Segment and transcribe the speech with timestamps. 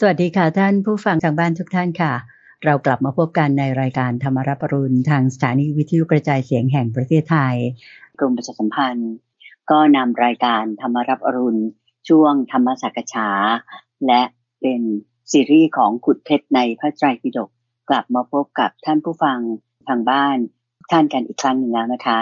[0.00, 2.12] สวัสดีค่ะท่านผู้ฟังทางบ้านทุกท่านค่ะ
[2.64, 7.56] เรากลับมาพบกันในรายการธรรมรับปรุณทางสถานีวิทยุกระจายเสียงแห่งประเทศไทย
[8.18, 9.12] กรมประชาสัมพันธ์
[9.70, 11.62] ก็นำรายการธรรมรับอรุณ
[12.08, 13.28] ช่วงธรรมสักษา
[14.06, 14.22] และ
[14.60, 14.80] เป็น
[15.32, 17.50] ซีรีส์ของขุดเพชรในพระไตรปิฎก
[17.90, 19.38] กลับมาพบกับท่านผู้ฟัง
[19.88, 20.36] ทางบ้าน
[20.90, 22.20] ท่านกันอีกครั้งหนึ่งแล้วนะคะ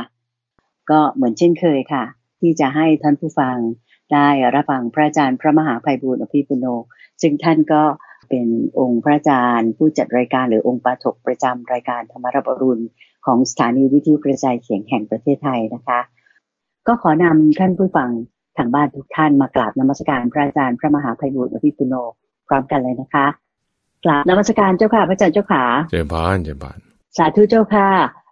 [0.90, 2.04] ก็เหมือนเช่นเคยค่ะ
[2.40, 3.56] ที่จะให้ท่านผู้ฟัง
[4.12, 6.66] ได้รับฟังพระอาจารย์พระมหาภัยบูร์อภิปุโน
[7.24, 7.82] ซึ่งท่านก็
[8.28, 8.46] เป็น
[8.78, 12.84] องค์พระอาจารย์ ผู้จัดรายการหรือองค์ปาถกประจำรายการธรรมรับอรุณ
[13.26, 16.00] ของสถานีวิทยุกระจายเสียงแห่งประเทศไทยนะคะ
[16.86, 18.10] ก็ขอนำท่านผู้ฟัง
[18.56, 21.94] ทางบ้านทุกท่านมากราบนมัสการพระอาจารย์พระมหาภัยบุตรอภิปุโน
[22.48, 23.26] พร้อมกันเลยนะคะ
[24.04, 26.78] กราบนมัสการเจ้าค่ะพระอาจารย์เจ้าขาเจ้าบานเจ้าบาน
[27.16, 27.88] สาธุเจ้าค่ะ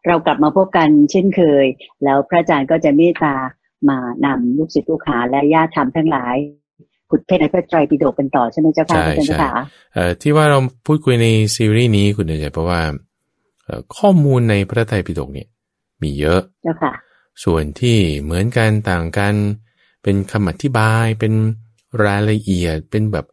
[0.06, 1.66] เรากลับมาพบกันเช่นเคย
[2.04, 3.34] แล้วพระอาจารย์ก็จะเมตตา
[3.88, 6.36] มานำลูกศิษย์ลูกหาและญาติธรรมทั้งหลาย
[7.12, 9.50] ขุดเพชรในพระไตรปิฎกกันต่อใช่ไหมเจ้าค่ะอาจารย์ค่ะ
[10.22, 12.80] ที่ว่าเราพูดคุยในซีรีส์นี้คุณเดชเพราะว่า
[13.96, 15.48] ข้อมูลในพระไตรปิฎกเนี่ย
[16.02, 16.92] มีเยอะเจ้าค่ะ
[17.44, 19.34] ส่วนที่เหมือนกันต่างกัน
[20.02, 21.32] เป็นคำอธิบายเป็น
[22.04, 23.26] รายละเอียดเป็นแบบ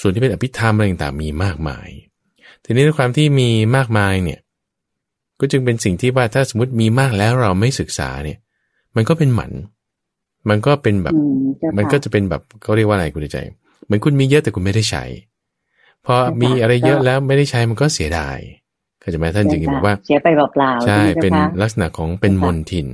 [0.00, 1.88] ส่วนที่เป็นอภิธรรมอะไรต่างๆมีมากมาย
[2.64, 4.40] ทีนี้ด้วยความที่มีมากมายเนี่ย
[5.40, 8.38] ก็จึงเป็นสิ่งที่ว่าถ้าสมมติมีมากแล้วเราไม่ศึกษาเนี่ย
[8.96, 9.50] มันก็เป็นหมัน
[10.48, 11.14] มันก็เป็นแบบ
[11.76, 13.38] มันก็จะเป็นแบบเขาเรียกว่าอะไรคุณใจ
[13.84, 15.04] เหมือนคุณมีเยอะแต่คุณไม่ได้ใช้
[16.06, 18.38] พอมีอะไรเยอะแล้วไม่ได้ใช้มันก็เสียดาย
[19.00, 22.88] เข้าใจไหมท่านจึงบอกว่า เสียไปเปล่าใช่ เป็นลักษณะของเป็นมนทิน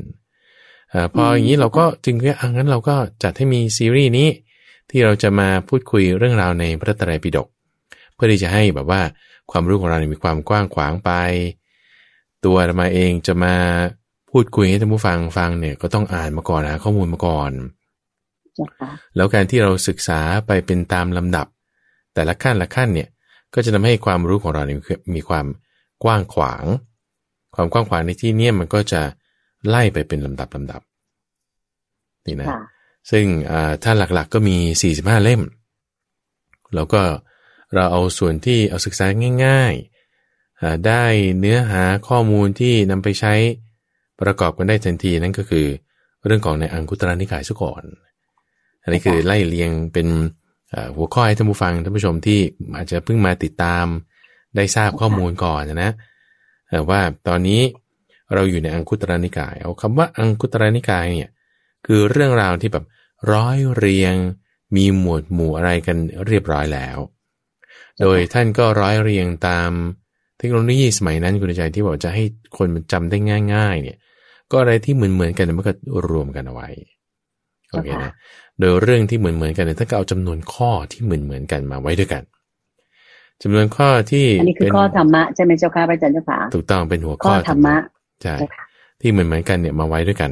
[0.92, 4.28] อพออย่างนี้เราก็จึงว่างั้นเราก็จัดให้มีซีรีส์นี้
[4.90, 7.48] ที่เราจะมาพูดคุยเรื่องราวในพระตรัยปิฎก
[8.14, 9.00] เพื่อที่จะให้แบบว่า
[9.50, 11.10] ความรู้ของเรามีความกว้างขวางไป
[12.44, 13.54] ตัวมาเองจะมา
[14.38, 17.52] พูดคุยให้ท่านผู้ฟังฟังเนี่ยก็ต้องอ่านมาก่อนหาข้อมูลมาก่อน
[19.16, 21.46] แล้วการที่เราศึกษาไปเป็นตามลำดับ
[22.14, 23.08] แต่ละขั้นละขั้นเนี่ย
[23.54, 24.78] ก็จะทำให้ความรู้ของเราเนี่ย
[25.14, 25.46] มีความ
[26.04, 26.64] กว้างขวาง
[27.54, 29.02] ความกว้างขวางในที่นี้มันก็จะ
[29.68, 30.80] ไล่ไปเป็นลำดับลำดับ
[32.26, 32.48] นี่นะ
[33.10, 33.24] ซึ่ง
[33.82, 34.56] ถ้าหลักๆก็มี
[34.92, 35.42] 45 เล่ม
[36.74, 37.02] แล้วก็
[37.74, 39.06] เราเอาส่วนที่เอาศึกษา
[39.44, 39.74] ง่าย
[40.28, 41.04] ๆ ได้
[41.38, 43.34] เนื้อหาข้อมูลที่นำไปใช้
[44.20, 45.66] ประกอบกันได้ทันทีนั่นก็คือ
[46.26, 47.82] เรื่องของในอังคุตรนิกายซะก่อน
[48.82, 50.08] อันนี้คือไล่เรียงเป็น
[50.96, 52.40] หัวข้อให้ท่านผู้ฟังท่านผู้ชมที่
[52.76, 53.86] อาจจะเพิ่งมาติดตาม
[54.56, 55.90] ได้ทราบข้อมูลก่อนนะ
[56.90, 57.60] ว่าตอนนี้
[58.34, 61.30] เราอยู่ในอังคุตรนิกาย เอาคำว่าอังคุตรนิกายเนี่ย
[61.86, 62.84] คือเรื่องราวที่แบบ
[63.32, 64.14] ร้อยเรียง
[64.76, 65.96] มีหมวดหมู่อะไรกัน
[66.28, 66.98] เรียบร้อยแล้ว
[68.00, 69.70] โดยท่านก็ร้อยเรียงตาม
[70.38, 72.24] เทคโนโลยีสมัยนั้นคุณใจที่บอกจะให้
[72.58, 73.18] คนจำได้
[73.54, 73.96] ง่าย ๆ เนี่ย
[74.50, 75.72] ก็อะไรที่เหมือนเหมือนกันมันก็
[76.10, 76.68] รวมกันเอาไว้
[77.70, 78.12] โอเคนะ
[78.58, 82.22] โดยเรื่องที่เหมือนเหมือนกันเนี่ยถ้าก็เอาจำนวนข้อที่เหมือนเหมือนกันมาไว้ด้วยกัน
[83.42, 87.76] จำนวนข้อที่อันนี้คือข้อธรรมะใช่ไหมเจ้าค่ะพระอาจารย์เจ้าค่ะถูกต้องเป็นหัวข้อธรรมะ
[88.22, 88.34] ใช่
[89.00, 90.30] ที่เหมือนเหมือนกันเนี่ยมาไว้ด้วยกัน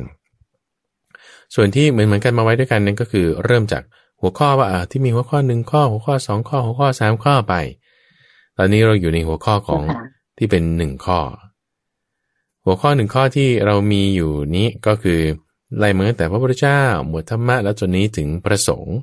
[1.54, 3.82] ส่วนที่เหมือนเหมือนกันมาไว้ด้วยกันนั่นก็คือเริ่มจาก
[4.20, 7.54] หัวข้อว่าที่มีหัวข้อหนึ่งข้อ หัวข้อสองข้อ หัวข้อสามข้อไป
[8.56, 9.82] ตอนนี้เราอยู่ในหัวข้อของ
[10.38, 11.18] ที่เป็นหนึ่งข้อ
[12.64, 15.20] หัวข้อหนึ่งข้อที่เรามีอยู่นี้ก็คือ
[15.78, 18.96] ไล่มาตั้งแต่พระพุทธเจ้า หมวดธรรมะแล้วจนนี้ถึงพระสงฆ์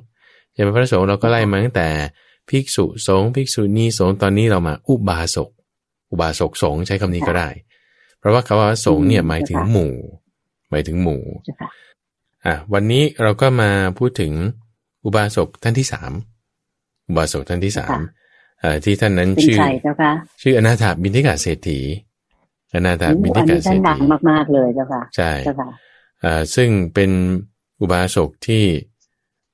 [0.54, 1.88] อย่างพระสงฆ์เราก็ไล่มาตั้งแต่
[2.48, 5.50] ภิกษุสงฆ์ภิกษุณีสงฆ์ตอนนี้เรามาอุบาสก
[6.10, 7.48] อุบาสกสงฆ์ใช้คำนี้ก็ได้
[8.18, 9.94] เพราะว่าคำว่าสงฆ์เนี่ยหมายถึงหมู่
[10.70, 11.22] หมายถึงหมู่
[12.46, 14.32] อะวันนี้เราก็มาพูดถึง
[15.04, 16.12] อุบาสกท่านที่สาม
[17.08, 17.98] อุบาสกท่านที่สาม
[18.84, 19.58] ที่ท่านนั้นชื่อ
[20.42, 21.78] ชื่ออนาถาบินทิกาเศรษฐี
[22.72, 25.32] อนาถาบิณิกาเศรษฐีมากๆเลยเจ้าค่ะใช่
[26.54, 27.10] ซึ่งเป็น
[27.80, 28.64] อุบาสกที่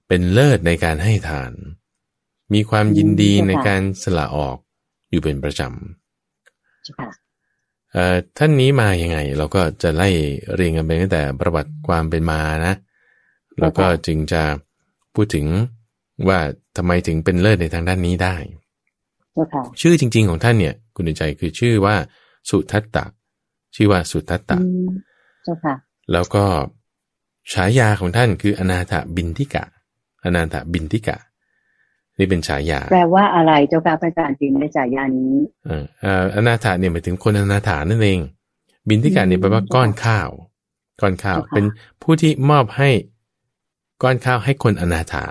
[0.09, 1.53] เป็นเลิศในการให้ทาน
[2.55, 4.56] มีความยินดีในการสละออก
[5.11, 5.71] อยู่เป็นประจำ
[8.39, 10.09] ท่านนี้มาอย่างไง เราก็จะไล่
[10.55, 12.75] เรียงกันไปตั้งแต่ประวัติความเป็นมานะ
[13.61, 14.43] แล้วก็จึงจะ
[15.15, 15.47] พูดถึง
[16.29, 16.39] ว่า
[16.77, 18.37] ทำไมถึงเป็นเลิศในทางด้านนี้ได้
[19.81, 21.97] ชื่อจริง ๆ ของท่านเนี่ย คุณใจคือชื่อว่า
[22.50, 23.05] สุทัตตะ
[23.75, 24.58] ชื่อว่าสุทัตตะ
[25.44, 25.75] เจ้าค่ะ
[26.12, 26.44] แล้วก็
[27.52, 29.64] ฉายาของท่านคืออนาถบินทิกะ
[30.25, 31.19] อนาถบินทิกะ
[32.19, 35.35] นี่เป็นฉายา แปลว่าอะไรเจ้าค่ะพระอาจารย์จริงในฉายานี้
[35.67, 35.70] เอ
[36.20, 38.20] ออนาถาเนี่ยหมายถึงคนอนาถานั่นเอง
[38.88, 40.29] บินทิกะเนี่ยแปลว่าก้อนข้าว
[41.00, 41.64] ก้อนข้าว เป็น
[42.02, 42.91] ผู้ที่มอบให้
[44.02, 45.25] ก้อนข้าวให้คนอนาถา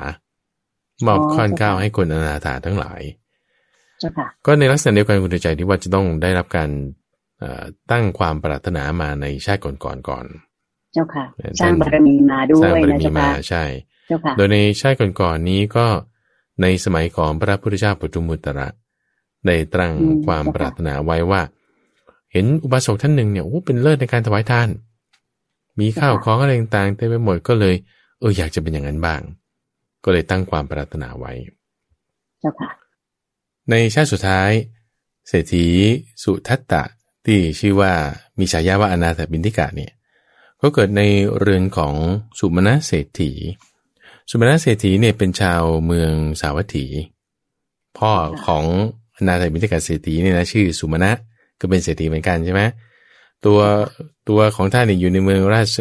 [1.08, 3.02] มอบก้อนข้าวให้คนอนาถาทั้งหลาย
[4.46, 6.70] ก็ในลักษณะเดียวกันคุณใจที่ว่าจะต้องได้รับการ
[7.92, 10.26] ตั้งความปรารถนามาในชาติก่อนๆก่อน
[10.94, 11.26] เจ้าค่ะ
[11.60, 13.64] สร้างบารมีมาด้วยสร้างบารมีมาใช่
[14.38, 15.88] โดยในชาติก่อนๆนี้ก็
[16.62, 18.68] ในสมัยของพระพุทธเจ้าปทุมมุตระ
[19.46, 19.94] ได้ตรัง
[20.26, 21.42] ความปรารถนาไว้ว่า
[22.34, 24.70] เห็นอุบาสกท่านหนึ่งเนี่ยโอ้เป็นเลิศในการถวายทาน
[25.80, 27.76] มีข้าวของอะไรต่างๆเต็มไปหมดก็เลย
[28.20, 29.22] เอออยากจะเป็นอย่างนั้นบ้าง
[30.04, 31.34] ก็เลยตั้งความปรารถนาไว้
[32.42, 32.70] เจ้าค่ะ
[33.70, 34.52] ในชาติสุดท้าย
[35.28, 35.66] เศรษฐี
[36.24, 36.84] สุทัตตะ
[37.26, 37.94] ที่ชื่อว่า
[38.40, 39.92] มีฉายาว่าอนาถบินทิกะเนี่ย
[40.62, 41.02] ก็เกิดใน
[41.40, 41.94] เรือนของ
[42.40, 43.32] สุมาณะเศรษฐี
[44.30, 46.12] สุมาณะเศรษฐีเนี่ยเป็นชาวเมือง
[46.42, 46.86] สาวัตถี
[47.98, 48.12] พ่อ
[48.46, 48.64] ของ
[49.18, 51.12] อนาถบินทิกะเศรษฐีเนี่ยนะชื่อสุมาณะ
[51.60, 52.62] ก็เป็นเศรษฐีเหมือนกันใช่ไหม
[53.46, 53.60] ตัว
[54.30, 55.76] ตัวของท่านเนี่ยอยู่ในเมืองราช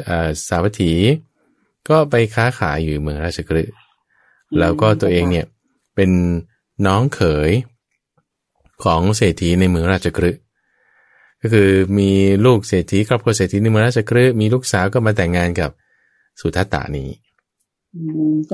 [0.49, 0.93] สาวัตถี
[1.89, 3.75] ก็ไปค้าขายอยู่เมืองราชกฤห์
[4.59, 5.47] แล้วก็ตัวเองเนี่ย
[5.95, 6.11] เป็น
[6.87, 7.51] น้องเขย
[8.85, 10.41] ของเศรษฐีในเมืองราชกฤห์
[11.43, 12.11] ก็คือมี
[12.47, 15.71] ลูกเศรษฐีครอบครัวเศรษฐีในเมืองราชกฤห์มีลูกสาวก็มาแต่งงานกับ
[16.41, 17.11] สุทัตตานี้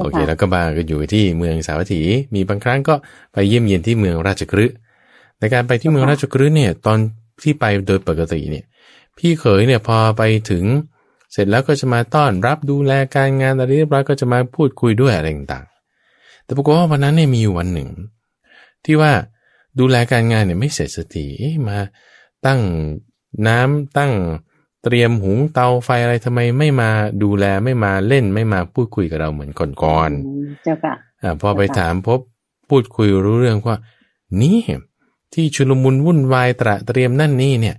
[0.02, 2.00] โอเคแล้วก็มาก็อยู่ที่เมืองสาวัตถี
[2.34, 2.94] มีบางครั้งก็
[3.32, 4.74] ไปเยี่ยมเยียนที่เมืองราชกฤห์
[5.40, 6.98] ในการไปที่เมืองราชกฤห์เนี่ย ตอน
[7.42, 8.64] ที่ไปโดยปกติเนี่ย
[9.18, 10.64] พี่เขยเนี่ยพอไปถึง
[11.32, 17.88] เสร็จแล้วก็จะมาต้อนรับดูแลการงานอะไรเรียบร้อยก็จะมาพูดคุยด้วยอะไรต่างๆแต่ปรากฏว่าวันนั้นเนี่ยมีอยู่วันหนึ่ง
[18.84, 19.12] ที่ว่า
[19.78, 21.26] ดูแลการงานเนี่ยไม่เสร็จสักที
[21.69, 21.78] มา
[22.46, 22.60] ตั้ง
[23.46, 24.12] น้ำตั้ง
[24.84, 26.90] เตรียมหุงเตาไฟอะไรทำไมไม่มา
[27.22, 29.50] ดูแลไม่มาเล่นไม่มาพูดคุยกับเราเหมือน
[29.82, 32.20] ก่อนๆเจ้าค่ะอ่าพอไปถามพบ
[32.69, 33.78] พูดคุยรู้เรื่องว่า
[34.42, 34.58] นี่
[35.34, 37.76] ที่ชุลมุนวุ่นวายตระเตรียมนั่นนี่เนี่ย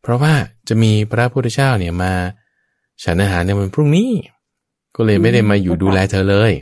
[0.00, 0.34] เพราะว่า
[0.68, 2.12] จะมีพระพุทธเจ้าเนี่ยมา
[3.04, 4.10] ฉันอาหารในวันพรุ่งนี้
[4.96, 6.52] ก็เลยไม่ได้มาอยู่ดูแลเธอเลย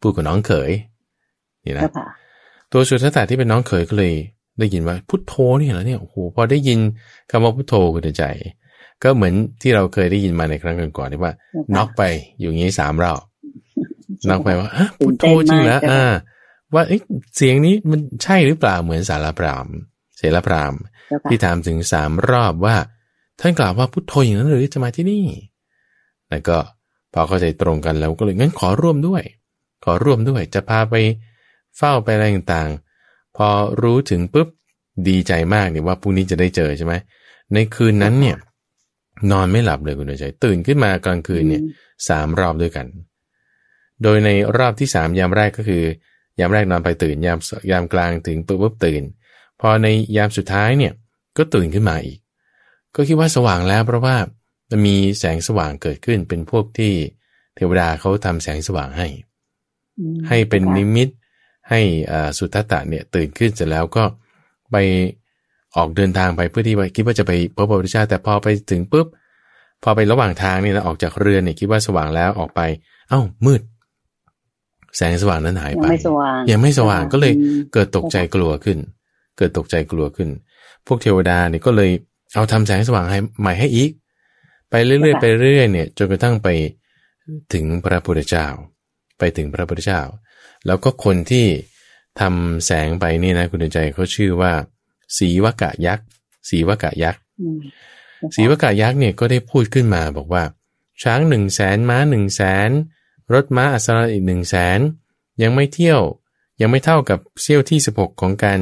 [0.00, 0.70] พูดกับน้องเขย
[1.64, 1.82] นี่นะ
[2.76, 4.14] ตัวสุทัตตาที่เป็นน้องเขยก็เลย
[4.58, 6.78] ได้ยินว่าพุทโธนี่เหรอเนี่ยโอ้โหพอได้ยิน
[7.30, 8.24] คำว่าพุทโธก็ใจ
[9.02, 11.32] ก็เหมือนที่เราเคยได้ยินมาในครั้งก่อนๆที่ว่า
[11.76, 12.02] น็อกไป
[12.40, 13.20] อยู่อย่างนี้สามรอบ
[14.28, 14.68] น็อกไปว่า
[15.04, 16.04] พุทโธจริงแล้วอ่า
[16.74, 16.82] ว่า
[17.36, 19.66] เสียงนี้มันใช่หรือเปล่าเหมือนสารพราม
[20.16, 20.74] เสรพราม
[21.28, 22.76] ที่ถามถึงสามรอบว่า
[23.40, 25.24] ท่านกล่าวว่าพุทโธอย่างนั้นหรือจะมาที่นี่
[26.30, 26.56] แล้วก็
[27.14, 29.22] พอเข้าใจตรงกันแล้วก็เลยงั้นขอร่วมด้วย
[29.84, 30.94] ขอร่วมด้วยจะพาไป
[31.78, 33.48] เฝ้าไปอะไรต่างๆ พอ
[33.82, 34.48] รู้ถึงปุ๊บ
[35.08, 36.94] ดีใจมากเนี่ยว่าพรุ่งนี้จะได้เจอใช่ไหม
[37.54, 38.36] ในคืนนั้นเนี่ย
[39.32, 41.62] นอนไม่หลับเลยคุณใจตื่นขึ้นมากลางคืนเนี่ย
[42.08, 42.86] สามรอบด้วยกัน
[44.02, 45.82] โดยในรอบที่สามยามแรกก็คือ
[46.40, 47.38] ยามแรกนอนไปตื่นยาม
[47.70, 49.02] ยามกลางถึงปุ๊บปุ๊บตื่น
[49.60, 49.86] พอใน
[50.16, 50.92] ยามสุดท้ายเนี่ย
[51.36, 52.18] ก็ตื่นขึ้นมาอีก
[52.94, 54.16] ก็คิดว่าสว่างแล้วเพราะว่า
[54.70, 56.92] มันมีแสงสว่างเกิดขึ้นเป็นพวกที่
[57.56, 59.08] เทวดาเขาทำแสงสว่างให้
[60.28, 61.08] ให้เป็นนิมิต
[61.70, 61.80] ให้
[62.38, 64.04] สุทัตตะเนี่ยตื่นขึ้นเสร็จแล้วก็
[64.72, 64.76] ไป
[65.76, 69.06] ออกเดินทางไปเพื่อที่ว่าคิดว่าจะไปพบพระพุทธเจ้าแต่พอไปถึงปุ๊บ
[69.82, 72.60] พอไประหว่างทางนี่นะออกจากเรือนเนี่ยคิดว่าสว่างแล้วออกไป
[73.08, 73.60] เอ้ามืด
[74.96, 77.32] แสงสว่างนั้นหายไปยังไม่สว่างยังไม่สว่างก็เลย
[77.72, 78.78] เกิดตกใจกลัวขึ้น
[79.38, 80.28] เกิดตกใจกลัวขึ้น
[80.86, 81.90] พวกเทวดาเนี่ยก็เลย
[82.34, 83.90] เอาทำแสงสว่างให้ใหม่ให้อีก
[84.70, 86.48] ไปเรื่อยๆไปเรื่อยๆเนี่ยจนกระทั่งไป
[87.52, 88.46] ถึงพระพุทธเจ้า
[89.18, 90.00] ไปถึงพระพุทธเจ้า
[90.66, 91.46] แล้วก็คนที่
[92.20, 94.52] ทำแสงไปนี่นะคุณใจเขาชื่อว่า
[95.18, 96.06] สีวกะยักษ์
[96.48, 97.22] สีวกะยักษ์
[98.36, 100.44] สีวกะยักษ์เนี่ยก็ได้พูดขึ้นมาบอกว่า
[101.02, 102.70] ช้างหนึ่งแสนม้าหนึ่งแสน
[103.32, 104.78] รถม้าอัศรอีกหนึ่งแสน
[105.42, 106.00] ยังไม่เที่ยว
[106.60, 108.60] ยังไม่เท่ากับเซี่ยวที่สิบหกของการ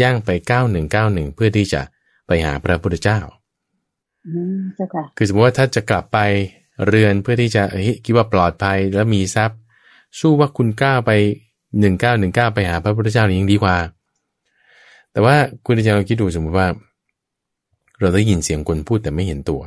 [0.00, 1.80] ย่างไปเก้าหนึ่งเก้าหนึ่งเพื่อที่จะ
[2.26, 3.18] ไปหาพระพุทธเจ้า
[5.16, 6.18] คือสมมติว่าถ้าจะกลับไป
[6.86, 9.58] เรือนเพื่อที่จะเฮ้ยคิดว่าปลอดภัยแล้วมีทรัพย์
[10.20, 11.10] สู้ว่าคุณกล้าไป
[11.80, 13.76] หนึ่งเก้าหนึ่งเก้าไปหาพระพุทธเจ้านี่ยังดีกว่า
[15.12, 15.34] แต่ว่า
[15.66, 16.68] คุณอาจารย์ลองคิดดูสมมติว่า
[18.00, 19.62] เราได้ยินเสียงคนพูดแต่ไม่เห็นตัว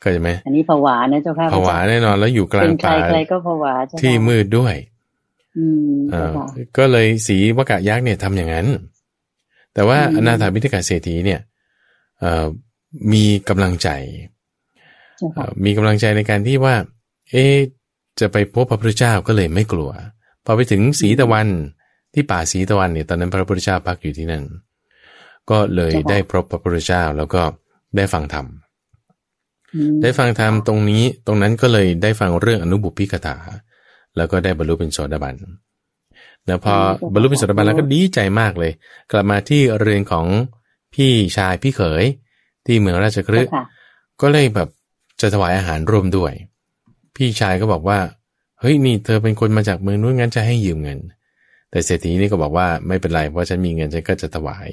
[0.00, 4.74] เข้าใจไหมอันนี้ผวานะเจ้าค่ะผวาแน่นอนแล้วอยู่กลางป่าใครก็ผวาที่มืดด้วย
[5.58, 5.92] อืม
[6.76, 8.66] ก็เลยสีวกะยักษ์เนี่ยทำอย่างนั้น
[9.74, 11.40] แต่ว่าอนาถาบิณฑกาเศรษฐีเนี่ย
[12.18, 12.46] เอ่อ
[13.12, 13.88] มีกำลังใจ
[15.64, 16.74] มีกำลังใจในการที่ว่า
[17.30, 17.34] เอ
[18.20, 19.90] จะไปพบพระพุทธเจ้าก็เลยไม่กลัว
[20.44, 21.48] พอไปถึงสีตะวัน
[22.14, 24.44] ที่ป่าสีตะวันเนี่ยตอนนั้นพระพุทธเจ้าพักอยู่ที่นั่น
[25.50, 27.42] ก็เลยได้พบพระพุทธเจ้าแล้วก็
[27.96, 28.46] ได้ฟังธรรม
[30.02, 33.36] ได้ฟังธรรมตรงนี้ตรงนั้นก็เลยได้ฟังเรื่องอนุบุพิกถา
[34.16, 35.36] แล้วก็ได้บรรลุเป็นโสดาบัน
[36.46, 36.74] แล้วพอ
[37.12, 38.72] บรรลุเป็นโสดาบันแล้วก็ดีใจมากเลย
[39.10, 40.26] กลับมาที่เรือนของ
[40.94, 42.04] พี่ชายพี่เขย
[42.66, 43.52] ที่เมืองราชคฤห์
[44.20, 44.68] ก็เลยแบบ
[45.20, 46.32] จะถวายอาหารร่วมด้วย
[47.16, 47.98] พี่ชายก็บอกว่า
[48.60, 50.98] เฮ้ยนี่เธอเป็นคนมาจากเมืองนู้นงั้นจะให้ยืมเงิน
[51.70, 54.68] แต่เศรษฐีนี่ก็บอกว่าไม่เป็นไรเพราะฉันมีเงินฉันก็จะถวาย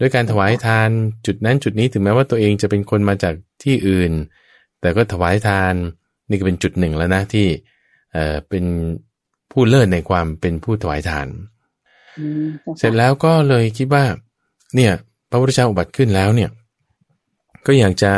[0.00, 0.88] ด้วยการถวายทาน
[1.26, 4.12] จุดนั้นจุดนี้ถึงแม้ว่าตัวเองจะเป็นคนมาจากที่อื่น
[4.80, 5.74] แต่ก็ถวายทาน
[6.28, 7.46] นี่ก็เป็นจุดหนึ่งแล้วนะที่
[8.12, 8.64] เอ่อเป็น
[9.52, 11.28] ผู้เลิศในความเป็นผู้ถวายทาน
[12.18, 14.04] อืมจ้าค่ะเสร็จแล้วก็เลยคิดว่า
[14.74, 14.92] เนี่ย
[15.30, 16.50] พระพุทธเจ้าอุบัติขึ้นแล้วเนี่ย
[17.66, 18.12] ก็อยากจะ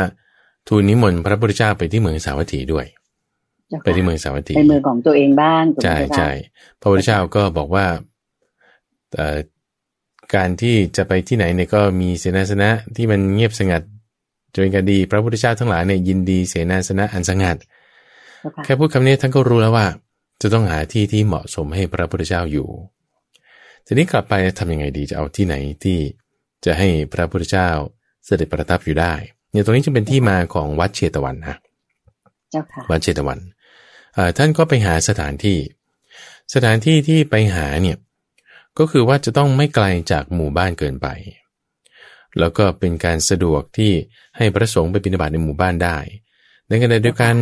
[0.67, 3.00] ทูลนิมนต์พระพุทธเจ้าไปที่เมืองสาวัตถีด้วยจ้าค่ะ
[3.83, 6.29] ไปที่เมืองสาวัตถีไปเมืองของตัวเองบ้างถูกไหมใช่เจ้าค่ะใช่
[6.81, 7.85] พระพุทธเจ้าก็บอกว่า
[9.15, 9.37] เอ่อ
[10.35, 13.81] การที่จะไปที่ไหนเนี่ยก็มีเสนาสนะที่มันเงียบสงัด
[14.55, 17.57] จนกันดี พระพุทธเจ้าทั้งหลายเนี่ยยินดีเสนาสนะอันสงัด
[18.41, 19.85] เจ้าค่ะแค่พูดคำนี้ท่านก็รู้แล้วว่า
[20.41, 22.67] จะต้องหาที่ที่เหมาะสมให้พระพุทธเจ้าอยู่
[23.85, 25.97] ทีนี้กลับไปทำยังไงดีจะเอาที่ไหนที่
[26.65, 27.69] จะให้พระพุทธเจ้า
[28.25, 29.13] เสด็จประทับอยู่ได้
[29.51, 31.55] เนี่ยตรงนี้จึงเป็นที่มาของวัดเชตวันนะ
[32.51, 33.60] เจ้าค่ะวัดเชตวันเอ่อ
[34.37, 35.59] ท่านก็ไปหาสถานที่
[36.53, 37.97] สถานที่ที่ไปหาเนี่ย
[38.77, 41.07] ก็คือว่าจะต้องไม่ไกลจากหมู่บ้านเกินไป
[42.39, 43.91] แล้วก็เป็นการสะดวกที่
[44.37, 45.97] ให้พระสงฆ์ไปบิณฑบาตในหมู่บ้านได้
[46.67, 47.35] ในขณะเดียวกัน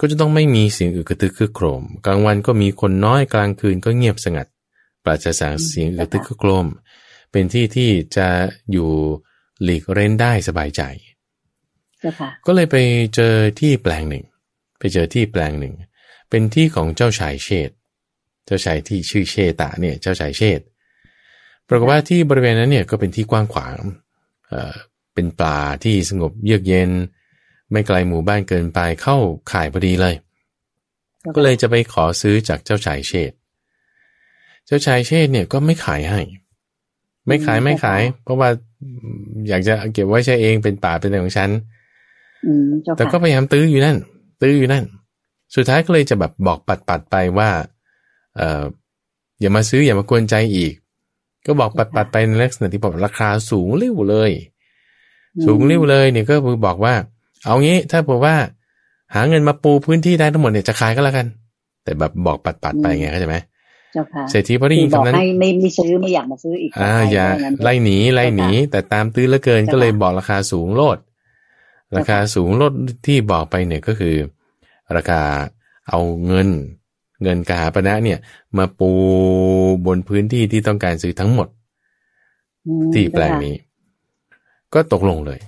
[0.00, 4.46] ก็จะต้องไม่มีเสียงอึกกระทึกคึกโครม กลางวันก็มีคนน้อยกลางคืนก็เงียบสงัด
[5.04, 6.66] ปราศจากเสียงอึกกระทึกคึกโครม
[7.30, 8.28] เป็นที่ที่จะ
[8.72, 8.90] อยู่
[9.62, 10.82] หลีกเร้นได้สบายใจ
[12.00, 12.76] เจ้าค่ะก็เลยไป
[13.14, 14.24] เจอที่แปลงหนึ่ง
[14.78, 15.74] ไปเจอที่แปลงหนึ่ง
[16.32, 17.76] เป็นที่ของเจ้าชายเชษฐ์
[18.46, 20.64] เจ้าชายที่ชื่อเชตะเนี่ยเจ้าชายเชษฐ์
[21.68, 23.76] ปรากฏว่าที่บริเวณนั้นเนี่ยก็เป็นที่กว้างขวาง
[24.48, 24.74] เอ่อ
[25.14, 26.90] เป็นป่าที่สงบเยือกเย็น
[27.70, 29.16] ไม่ไกลหมู่บ้านเกินไปเข้า
[29.52, 30.14] ข่ายพอดีเลย
[31.34, 33.36] ก็เลยจะไปขอซื้อจากเจ้าชายเชษฐ์
[34.66, 36.20] เจ้าชายเชษฐ์เนี่ยก็ไม่ขายให้
[37.26, 38.48] ไม่ขายไม่ขาย เพราะว่า
[39.48, 41.50] อยากจะเก็บไว้ใช้เองเป็นป่าเป็นอะไรของฉัน
[42.46, 43.96] อืมเจ้าค่ะแต่ก็พยายามตื้ออยู่นั่น
[44.42, 44.84] ตื้ออยู่นั่น
[45.54, 47.50] สุดท้ายก็เลยจะแบบบอกปัดปัดๆไปว่า
[48.36, 48.64] เออ
[49.40, 50.72] อย่ามาซื้ออย่ามากวนใจอีก
[51.46, 54.32] ก็บอกปัดปัดๆไปในลักษณะที่บอกราคาสูงเร็วเลย
[55.46, 56.94] สูงเร็วเลยเนี่ยก็คือบอกว่า
[57.44, 58.34] เอางี้ถ้าบอกว่า
[59.14, 61.26] หาเงินมาปูพื้นที่ได้ทั้งหมดเนี่ยจะขายก็แล้วกัน
[61.84, 63.36] แต่แบบบอกปัดปัดๆไปไงเข้าใจไหม
[63.92, 70.98] เจ้าค่ะเศรษฐีพอได้คืยิอนบอกคำนั้นให้ไม่ไม่ซื้อไม่อยากมาซื้ออีกอ่าต่ไปอย่าว่งั้นเถอะไล่หนีไล่หนีแต่ตามตื้อเหลือเกินเจ้าค่ะก็เลยบอกราคาสูงโลด
[71.90, 72.72] เจ้าค่ะราคาสูงโลด
[73.06, 74.14] ที่บอกไปเนี่ยก็คือ
[74.96, 75.20] ราคา
[75.88, 76.48] เอาเงิน
[77.22, 78.18] เงินกาปณะเนี่ย
[78.58, 78.90] มาปู
[79.86, 81.48] บนพื้นที่ที่ต้องการซื้อทั้งหมด
[82.66, 83.54] อืมที่แปลงนี้
[84.74, 85.40] ก็ตกลงเลย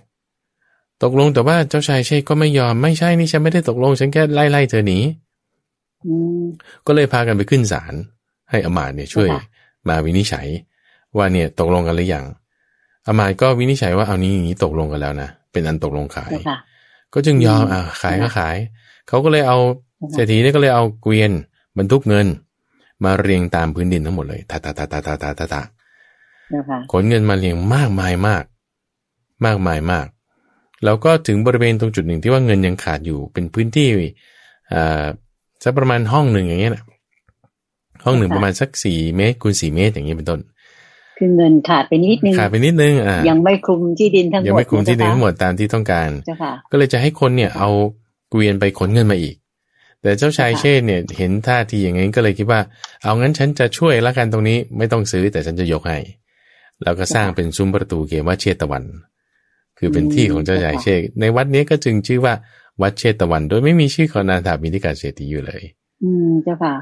[1.03, 4.99] ตกลงแต่ว่าเจ้าชายเชษก็ไม่ยอมไม่ใช่นี่ฉันไม่ได้ตกลง ฉันแค่ไล่ไล่เธอหนี
[6.07, 6.43] อืม
[6.87, 7.95] ก็เลยพากันไปขึ้นศาล
[8.50, 9.43] ให้อมาตย์เนี่ยช่วยค่ะ
[9.88, 10.47] มาวินิจฉัย
[11.17, 12.25] ว่าเนี่ยตกลงกันหรือยัง
[13.07, 16.59] อมาตย์ก็วินิจฉัยว่าเอานี้อย่างนี้ตกลงกันแล้วนะเป็นอันตกลงขายเจ้าค่ะ
[17.14, 18.57] ก็จึงยอมอืมอ่าขายก็ค่ะขาย
[19.08, 19.58] เขาก็เลยเอา
[20.00, 21.30] ค่ะเศรษฐีเนี่ยก็เลยเอาเกวียน
[21.78, 22.26] บรรทุกเงิน
[23.04, 25.62] มาเรียงตามพื้นดินทั้งหมดเลยตาตาตาตาตาตาตาตา
[26.50, 28.44] เจ้าค่ะขนเงินมาเรียงมากมายมาก
[29.44, 30.06] มากมายมาก
[30.84, 33.88] แล้วก็ถึงบริเวณตรงจุดหนึ่งที่ว่าเงินยังขาดอยู่เป็นพื้นที่
[34.73, 35.04] อ่า
[35.64, 36.84] สักประมาณห้องหนึ่งอย่างเงี้ยนะ
[38.04, 40.40] ห้องหนึ่งประมาณสักสี่เมตรคูณสี่เมตรอย่างนี้เป็นต้น
[41.18, 47.70] คือเงินขาดไปนิดนึงขาดไปนิดนึงอ่ายังไม่คลุมที่ดินทั้งหมดยังไม่คุมที่ดินนะทั้งหมดตามที่ต้องการเจ้าค่ะก็เลยจะให้คนเนี่ยเอา
[48.31, 49.37] เกวียนไปขนเงินมาอีก
[50.02, 52.61] แต่เจ้าชายค่ะเชษฐ์เนี่ยเห็นท่าทีอย่างนี้ก็เลยคิดว่า
[53.02, 55.99] เอางั้นฉันจะช่วยละกันตรงนี้ไม่ต้องซื้อแต่ฉันจะยกให้
[56.83, 58.85] แล้วก็สร้างเป็นซุ้มประตูเกว่าเชตวัน
[59.78, 62.35] คือเป็นที่ของเจ้าชายเชษฐ์ในวัดนี้ก็จึงชื่อว่า
[62.83, 65.62] วัดเชตวัน โดยไม่มีชื่อของนาถาบินิกาเศรษฐีอยู่เลย
[66.02, 66.75] อืมเจ้าค่ะ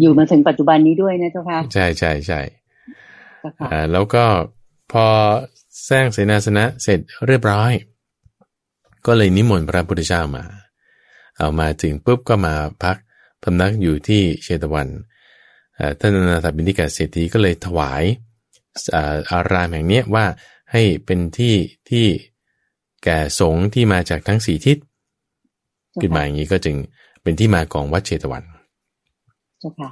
[0.00, 2.40] อยู่มาถึงปัจจุบันนี้ด้วยนะเจ้าค่ะใช่ใช่ใช่
[3.40, 4.24] เจ้าค่ะอ่าแล้วก็
[4.92, 5.06] พอ
[5.90, 7.72] สร้างเสนาสนะเสร็จเรียบร้อย
[9.06, 10.44] ก็เลยนิมนต์พระพุทธเจ้ามา
[11.38, 12.96] เอามาถึงปุ๊บก็มาพัก
[13.42, 14.88] พำนักอยู่ที่เชตวัน
[15.78, 18.02] อ่าท่านอนาถบิณฑิกาเศรษฐีก็เลยถวาย
[18.94, 20.24] อ่าอารามแห่งเนี้ยว่า
[20.72, 21.54] ให้เป็นที่
[21.90, 22.06] ที่
[23.04, 24.78] แก่สงฆ์ที่มาจากทั้งสี่ทิศ
[26.00, 26.76] ขึ้นมาอย่างนี้ก็จึง
[27.22, 28.44] เป็นที่มาของวัดเชตวัน
[29.60, 29.88] เจ้าค่ะ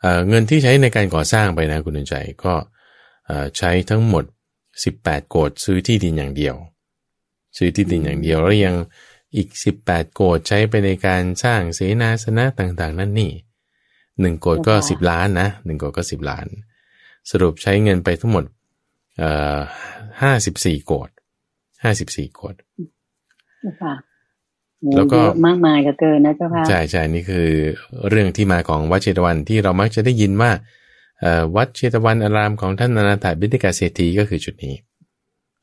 [0.00, 2.54] เอ่อเงินที่ใช้ในการก่อสร้างไปนะคุณดวงใจก็
[3.26, 4.24] เอ่อใช้ทั้งหมด
[4.76, 6.54] 18 โกดซื้อที่ดินอย่างเดียว
[7.56, 8.76] ซื้อที่ดินอย่างเดียวแล้วยัง
[9.36, 9.48] อีก
[9.82, 13.32] 18 โกดใช้ไปในการสร้างเสนาสนะต่างๆ นั่นนี่
[14.20, 16.46] หนึ่งโกดก็ 10 ล้านนะหนึ่งโกดก็ 10 ล้าน
[17.30, 18.44] สรุปใช้เงินไปทั้งหมด
[19.18, 19.58] เอ่อ
[20.22, 21.10] 54โกด
[21.72, 22.54] 54โกด
[23.60, 23.94] เจ้าค่ะ
[24.96, 27.48] แล้วก็เยอะมากมายก็เกินนะเจ้าค่ะใช่ใช่นี่คือ
[28.08, 30.50] เรื่องที่มาของวัดเชตวันที่เรามักจะได้ยินว่า
[31.20, 34.74] เอ่อวัดเชตวันอารามของท่านอนาถบิณฑิกาเศรษฐีก็คือจุดนี้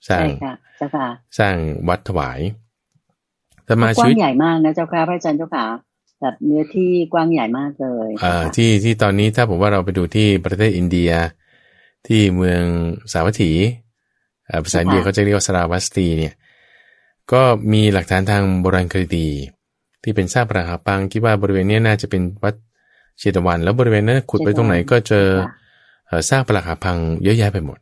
[0.09, 1.07] สร้างใช่ค่ะเจ้าค่ะ
[1.39, 1.55] สร้าง
[1.89, 2.39] วัดถวาย
[3.69, 5.65] แต่มากชีว้างวิตใหญ่มากนะเจ้าค่ะพระอาจารย์เจ้าค่ะ
[6.21, 11.11] แบบเนื้อที่กว้างใหญ่มากเลยเอ่อที่ที่ตอนนี้ถ้าผมว่าเราไปดูที่ประเทศอินเดีย
[12.07, 12.63] ที่เมือง
[13.11, 13.51] สาวัตถี
[14.45, 16.33] เอ่อภาษาอินเดียเขาจะเรียกว่าสราวัสตีเนี่ย
[17.31, 17.41] ก็
[17.73, 19.27] มีหลักฐานทางโบราณคดี
[20.03, 22.55] ที่เป็นซากปรักหักพังคิดว่าบริเวณเนี้ยน่าจะเป็นวัด
[23.19, 25.27] เชตวัน แล้วบริเวณนั้นขุดไปตรงไหนก็เจอ
[26.29, 27.79] สร้างปรักหักพังเยอะแยะไปหมด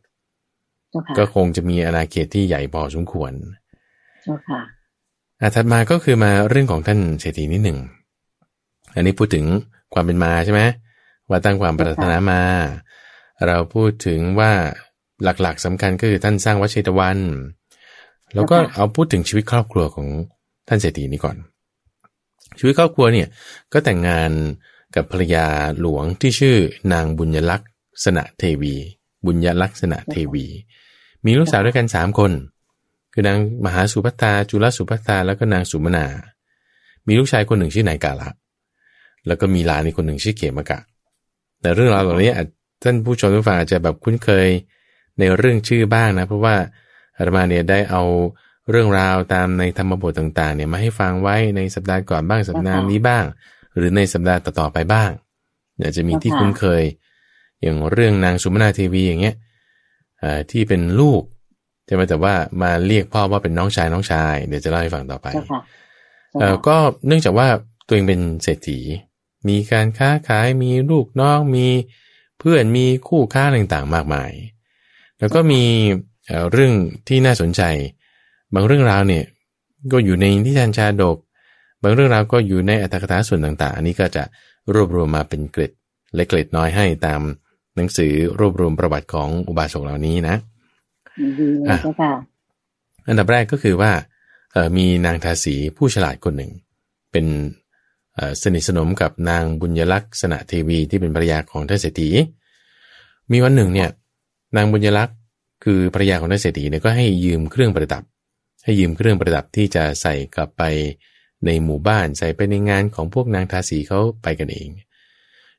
[1.18, 3.32] ก็คงจะมีอาณาเขตที่ใหญ่พอสมควร
[5.40, 7.78] อะถัดมาก็คือมาเรื่องของท่านเศรษฐีนิดหนึ่ง
[8.94, 9.44] อันนี้พูดถึง
[9.94, 10.62] ความเป็นมาใช่ไหม
[11.28, 12.42] ว่าตั้งความปรารถนามา
[13.46, 14.52] เราพูดถึงว่า
[15.22, 17.18] หลักๆสำคัญก็คือท่านสร้างวัดเชตวัน
[18.34, 20.08] แล้วก็เอาพูดถึงชีวิตครอบครัวของ
[20.68, 21.36] ท่านเศรษฐีนี้ก่อน
[22.58, 23.28] ชีวิตครอบครัวเนี่ย
[23.72, 24.30] ก็แต่งงาน
[24.96, 25.46] กับภรรยา
[25.80, 26.56] หลวงที่ชื่อ
[26.92, 27.62] นางบุญยลัก
[28.04, 28.74] ษณะเทวี
[29.26, 30.46] บุญยลักษณะเทวี
[31.24, 32.32] มีลูกสาวด้วยกันสามคน
[33.18, 36.06] คือนางมหาสุภัตาจุลสุภัตาแล้วก็นางสุมนา
[37.06, 38.30] มีลูกชายคนหนึ่งชื่อนายกาละ
[39.26, 40.78] แล้วก็มีหลานอีกคนหนึ่งชื่อเขมกะ
[41.60, 42.32] แต่เรื่องราวเหล่านี้
[42.82, 44.48] ท่านผู้ชมทุกฝ่ายอาจจะแบบคุ้นเคย
[45.18, 46.54] ในเรื่องชื่อบ้างนะ เพราะว่า
[47.16, 48.02] อาตมาเนี่ยได้เอา
[48.70, 53.24] เรื่องราวตามในธรรมบทต่างๆเนี่ยมาให้ฟังไว้ในสัปดาห์ก่อนบ้างสัปดาห์นี้บ้าง
[53.76, 55.10] หรือในสัปดาห์ต่อๆไปบ้าง
[55.76, 56.82] เนี่ยจะมีที่คุ้นเคย
[57.62, 59.36] อย่างเรื่องนางสุมนาเทวีอย่างเงี้ย
[60.50, 61.22] ที่เป็นลูก
[61.88, 65.26] ใช่ไหมแต่ว่ามาเรียกพ่อว่าเป็นน้องชายน้องชาย เดี๋ยวจะเล่าให้ฟังต่อไป
[66.40, 66.76] เออก็
[67.06, 67.48] เนื่องจากว่า
[67.86, 68.78] ตัวเองเป็นเศรษฐี
[69.48, 71.66] มีการค้าขายมีลูกน้องมี
[72.38, 74.30] เพื่อนมีคู่ค้าต่างๆ มากมาย
[75.18, 75.62] แล้วก็มี
[76.52, 76.72] เรื่อง
[77.08, 77.62] ที่น่าสนใจ
[78.54, 79.24] บางเรื่องราวเนี่ย
[79.92, 81.16] ก็อยู่ในนิทานชาดก
[81.82, 84.24] บางเรื่องราวก็อยู่ในอัตถกถาส่วนต่าง ๆ อันนี้ก็จะ
[84.74, 85.72] รวบรวมมาเป็นเกร็ด
[86.14, 87.20] เล็กเกร็ดน้อยให้ตาม
[87.76, 90.36] หนังสือรวบรวมประวัติของอุบาสกเหล่านี้นะ
[91.68, 91.76] อะ
[93.08, 93.92] อันดับแรกก็คือว่า
[94.76, 96.52] มีนางทาสีผู้ฉลาดคนหนึ่ง
[97.12, 97.26] เป็น
[98.42, 102.10] สนิทสนมกับนางบุญยลักษณะเทวีที่เป็นภรรยาของท่านเศรษฐี
[103.32, 103.90] มีวันหนึ่งเนี่ย
[104.56, 105.16] นางบุญยลักษณ์
[105.64, 108.02] คือภรรยาของท่านเศรษฐีเนี่ยก็ให้ยืมเครื่องประดับ
[108.64, 110.62] ให้ยืมเครื่องประดับที่จะใส่กลับไป
[111.46, 114.68] ในหมู่บ้านใส่ไปในงานของพวกนางทาสีเขาไปกันเอง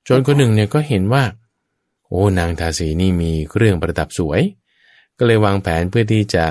[0.08, 1.24] จนคนหนึ่งเนี่ยก็เห็นว่า
[2.08, 4.42] โอ้นางทาสีนี่มีเครื่องประดับสวย
[5.19, 6.45] ก็เลยวางแผนเพื่อที่จะ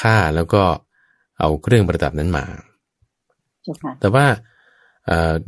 [0.00, 0.62] ฆ่าแล้วก็
[1.38, 2.44] เอาเครื่องประดับนั้นมา
[4.00, 4.26] แต่ว่า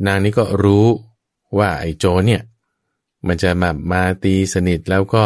[0.07, 0.85] นางนี้ก็รู้
[1.57, 2.41] ว่าไอ้โจเนี่ย
[3.27, 5.25] มันจะมามาตีสนิทแล้วก็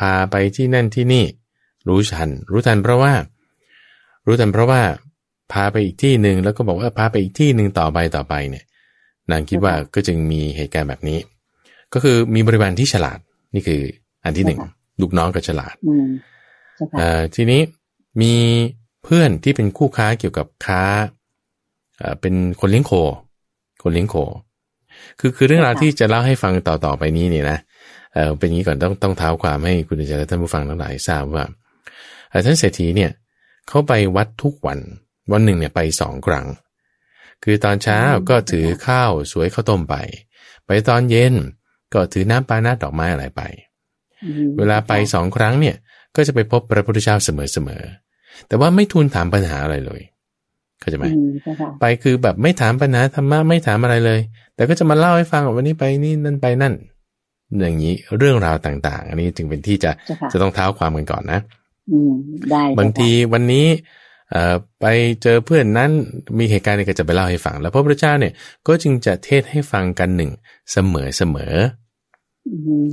[0.00, 1.24] พาไปที่นั่นที่นี่
[1.88, 3.14] รู้ทัน รู้ทันเพราะว่า
[4.26, 4.82] รู้ทันเพราะว่า
[5.52, 8.64] พาไปอีกที่หนึ่งแล้วก็บอกว่าพาไปอีกที่หนึ่งต่อไปต่อไปเนี่ย
[9.30, 11.18] นางคิดว่าก็จึงมีเหตุการณ์แบบนี้
[11.92, 13.18] ก็คือมีบริวารที่ฉลาด
[13.54, 13.80] นี่คือ
[14.24, 14.60] อันที่หนึ่ง
[15.00, 15.74] ลูกน้องก็ฉลาด
[17.34, 17.60] ทีนี้
[18.22, 18.34] มี
[19.04, 20.82] เพื่อนที่เป็นคู่ค้าเกี่ยวกับค้า
[22.20, 22.92] เป็นคนเลี้ยงโค
[23.82, 24.16] คนเลี้ยงโค
[25.20, 27.58] คือคือเรื่องราวที่จะเล่าให้ฟังต่อต่อไปนี้เนี่ยนะ
[28.14, 31.44] เออเป็นงี้ก่อนต้องต้องเท้าความให้คุณอาจารย์และท่านผู้ฟังทั้งหลายทราบว่า
[32.44, 33.10] ท่านเศรษฐีเนี่ย
[33.68, 34.78] เขาไปวัดทุกวัน
[35.32, 36.46] วันหนึ่งเนี่ยไปสองครั้ง
[37.44, 39.94] คือตอนเช้าก็ถือข้าวสวยข้าวต้มไป
[40.66, 41.34] ไปตอนเย็น
[41.94, 43.42] ก็ถือน้ำปานาดอกไม้อะไรไป
[44.58, 45.76] เวลาไปสองครั้งเนี่ย
[46.16, 50.02] ก็จะไปพบพระพุทธเจ้าเสมอๆ แต่ว่าไม่ทูลถามปัญหาอะไรเลย
[50.80, 51.06] เข้าใจไหม
[51.80, 54.20] ไปคือแบบไม่ถามปัญหาธรรมะไม่ถามอะไรเลย
[54.54, 56.74] แต่ก็จะมาเล่าให้ฟังว่าวันนี้ไปนี่นั่นไปนั่น
[57.60, 59.90] อย่างนี้เรื่องราวต่าง ๆ อันนี้จึงเป็นที่จะ
[60.32, 61.40] จะต้องเท้าความกันก่อนนะ
[62.50, 63.66] ได้บางทีวันนี้
[64.30, 64.86] เอ่อไป
[65.22, 65.90] เจอเพื่อนนั้น
[66.38, 68.32] มีเหตุการณ์นี้ก็จะไปเล่าให้ฟัง แล้วพระพุทธเจ้าเนี่ย
[68.66, 70.30] ก็จึงจะเทศให้ฟังกันหนึ่ง
[70.72, 71.54] เสมอเสมอ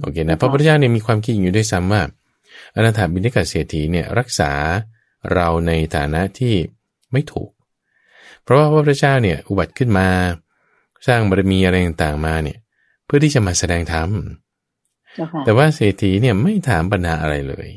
[0.01, 2.01] โอเคนะพระพุทธเจ้าเนี่ยมีความคิดอยู่ด้วยซ้ำว่า
[2.75, 4.51] อนาถาบิณฑกเศรษฐีเนี่ยรักษา
[5.33, 6.55] เราในฐานะที่
[7.11, 7.49] ไม่ถูก
[8.43, 10.07] เพราะว่าพระพุทธเจ้าเนี่ยอุบัติขึ้นมา
[11.07, 12.57] สร้างบารมีอะไรต่างๆมาเนี่ย
[13.05, 14.09] เพื่อที่จะมาแสดงธรรม
[15.45, 17.69] แต่ว่าเศรษฐีเนี่ยไม่ถามปัญหาอะไรเลย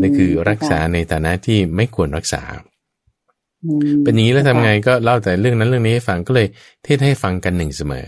[0.00, 2.42] นี่คือรักษาในฐานะที่ไม่ควรรักษา
[4.02, 6.46] เป็นอย่างนี้แล้วทำไงก็เล่าแต่เรื่องนั้นเรื่องนี้ให้ฟังก็เลย
[6.84, 8.06] เทศให้ฟังกันหนึ่งเสมอ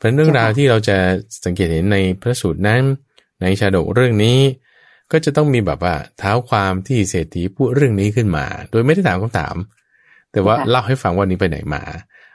[0.00, 0.96] เพราะเรื่องราวที่เราจะ
[1.44, 2.82] สังเกตเห็นในพระสูตรนั้น
[3.42, 4.38] ในชาดกเรื่องนี้
[5.12, 9.56] ก็จะต้องมีแบบว่าเท้าความที่เศรษฐีพูดเรื่องนี้ขึ้นมา โดยไม่ได้ถามคำถาม
[10.32, 11.82] แต่ว่าเล่าให้ฟังว่านี้ไปไหนมา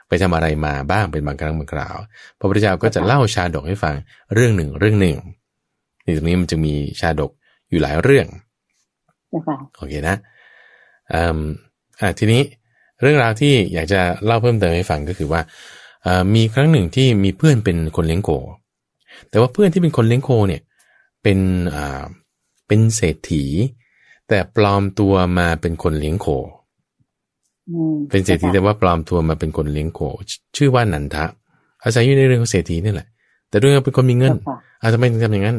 [0.08, 1.96] ไปทำอะไรมาบ้างเป็นบางครั้งบางคราว
[2.38, 3.94] พระพุทธเจ้าก็จะเล่าชาดกให้ฟัง
[4.34, 5.16] เรื่องหนึ่งเรื่องหนึ่ง
[6.04, 7.30] ในตรงนี้มันจะมีชาดก
[7.70, 8.26] อยู่หลายเรื่อง
[9.76, 10.16] โอเคนะ
[11.12, 12.42] อ่าทีนี้
[13.00, 15.40] เรื่องราวที่อยากจะเล่าเพิ่มเติมให้ฟังก็คือว่า
[16.34, 18.30] มีครั้งหนึ่งที่มีเพื่อนเป็นคนเลี้ยงโค
[19.28, 20.62] แต่ว่าเพื่อนที่เป็นคนเลี้ยงโคเนี่ย
[21.22, 21.38] เป็น
[21.74, 22.04] อ่า
[22.66, 23.44] เป็นเศรษฐี
[24.28, 26.26] แต่ปลอมตัวมาเป็นคนเลี้ยงโค
[28.10, 30.00] เป็นเศรษฐีแต่ว่าปลอมตัวมาเป็นคนเลี้ยงโค
[30.56, 31.24] ชื่อว่านันทะ
[31.82, 33.08] อาศัยอยู่ในเรื่องของเศรษฐีนี่แหละ
[33.48, 34.34] แต่ด้วยเป็นคนมีเงิน
[34.82, 35.56] อาจจะไม่ทำอย่างนั้น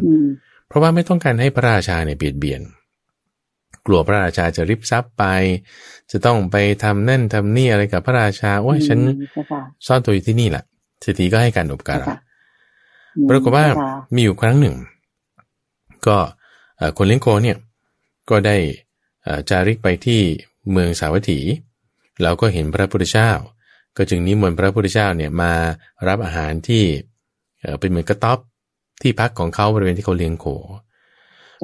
[0.68, 2.62] เพราะว่าไม่ต้องการให้พระราชาเนี่ยเบียดเบียน
[3.88, 5.24] กลัวพระราชาจะริบทรัพย์ไป
[6.12, 9.00] จะต้องไปทำนั่นทำนี่อะไรกับพระราชาโอ้ยฉัน
[9.88, 10.64] ซ่อนตัวอยู่ที่นี่แหละ
[11.02, 12.08] เศรษฐีก็ให้การอบการะ
[13.30, 13.66] ปรากฏว่า
[14.16, 14.76] มีอยู่ครั้งหนึ่ง
[16.08, 16.18] ก็
[16.98, 17.58] คนเลี้ยงโคเนี่ย
[18.30, 18.58] ก็ได้
[19.50, 20.22] จาริกไปที่
[20.72, 21.40] เมืองสาวัตถี
[22.22, 23.32] แล้วก็เห็นพระพุทธเจ้า
[23.98, 25.54] ก็จึงนิมนต์พระพุทธเจ้าเนี่ยมา
[26.08, 26.84] รับอาหารที่
[27.80, 28.40] เป็นเหมือนกระต๊อบ
[29.02, 30.46] ที่พักของเขาบริเวณที่เขาเลี้ยงโค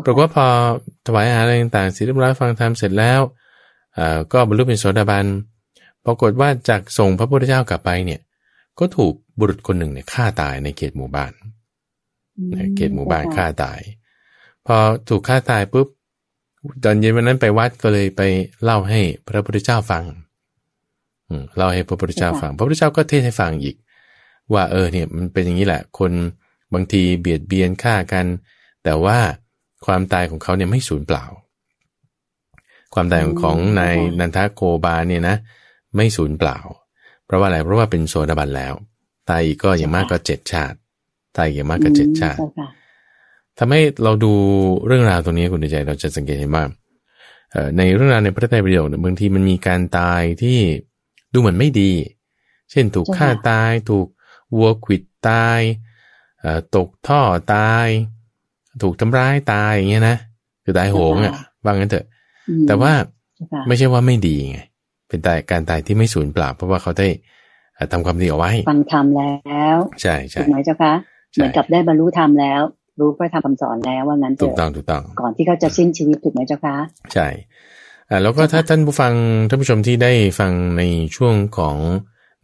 [0.06, 0.45] ปรากฏว่าพอ
[1.06, 3.21] ถวายอาหารอะไรต่างๆเสร็จเรียบร้อยฟังธรรมเสร็จแล้ว
[4.34, 5.25] ก็บรรลุเป็นโสดาบัน
[6.06, 8.21] ปรากฏว่าจากส่งพระพุทธเจ้ากลับไปเนี่ย
[8.79, 11.32] ก็ถูกบุรุษคนหนึ่งเนี่ยฆ่าตายในเขตหมู่บ้าน
[12.75, 13.79] เขตหมู่บ้านฆ่าตาย
[14.65, 14.77] พอ
[15.10, 15.88] ถูกฆ่าตายปุ๊บ
[16.84, 18.21] ตอนเย็นวันนั้นไปวัดก็เลยไป
[18.63, 20.03] เล่าให้พระพุทธเจ้าฟัง
[21.58, 23.75] เล่าให้พระพุทธเจ้าฟัง พระพุทธเจ้าก็เทศให้ฟังอีก
[24.53, 26.12] ว่าเออเนี่ยมันเป็นอย่างนี้แหละ คน
[26.73, 28.25] บางทีเบียดเบียนฆ่ากัน
[28.84, 29.19] แต่ว่า
[29.86, 31.26] ความตายของเขาเนี่ยไม่สูญเปล่า
[32.93, 35.36] ความตายของนายนันทโกบาเนี่ยนะ
[35.96, 36.58] ไม่สูญเปล่า
[37.26, 38.74] เพราะว่าอะไรเพราะว่าเป็นโซดาบันแล้ว
[39.30, 40.78] ตายก็อย่างมากก็เจ็ดชาติ
[41.38, 42.39] ตายอย่างมากก็เจ็ดชาติ
[43.58, 44.34] ทำให้เราดู
[44.86, 46.63] เรื่องราวตรงนี้คุณใจเราจะสังเกตเห็นว่า
[47.78, 50.60] ในเรื่องราวในพระไตรปิฎกบางทีมันมีการตายที่
[51.34, 51.91] ดูเหมือนไม่ดี
[52.72, 54.08] เช่นถูกฆ่าตาย ถูก
[54.56, 55.60] วัวขิดตาย
[56.76, 57.22] ตกท่อ
[57.54, 57.88] ตาย
[58.81, 60.17] ถูกทำร้ายตายอย่างเงี้ยนะ
[60.63, 61.33] คือตายโหงอะ
[61.63, 62.05] ว่างั้นเถอะ
[62.67, 62.91] แต่ว่า
[63.67, 64.59] ไม่ใช่ว่าไม่ดีไง
[65.09, 67.07] เป็นตายการตายที่ไม่สูญเปล่าเพราะว่าเขาได้
[67.91, 70.93] ทำความดีเอาไว้ฟังธรรมแล้ว ใช่ใช่ถูกไหมเจ้าคะ
[71.33, 72.62] เหมือนกับได้บรรลุธรรมแล้ว
[72.99, 76.75] รู้พระธรรมคำสอนแล้วว่างั้นถูกต้องถูกต้อง ก่อนที่เขาจะสิ้นชีวิตถูกไหมเจ้าคะ
[77.13, 77.27] ใช่
[78.09, 79.13] อ่าแล้วก็ถ้าท่านผู้ฟัง
[79.49, 80.83] ท่านผู้ชมที่ได้ฟังใน
[81.15, 81.75] ช่วงของ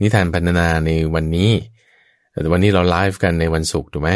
[0.01, 1.51] นิทานพันนาในวันนี้
[2.31, 4.11] แต่วันนี้เราไลฟ์กันในวันศุกร์ถูกไหม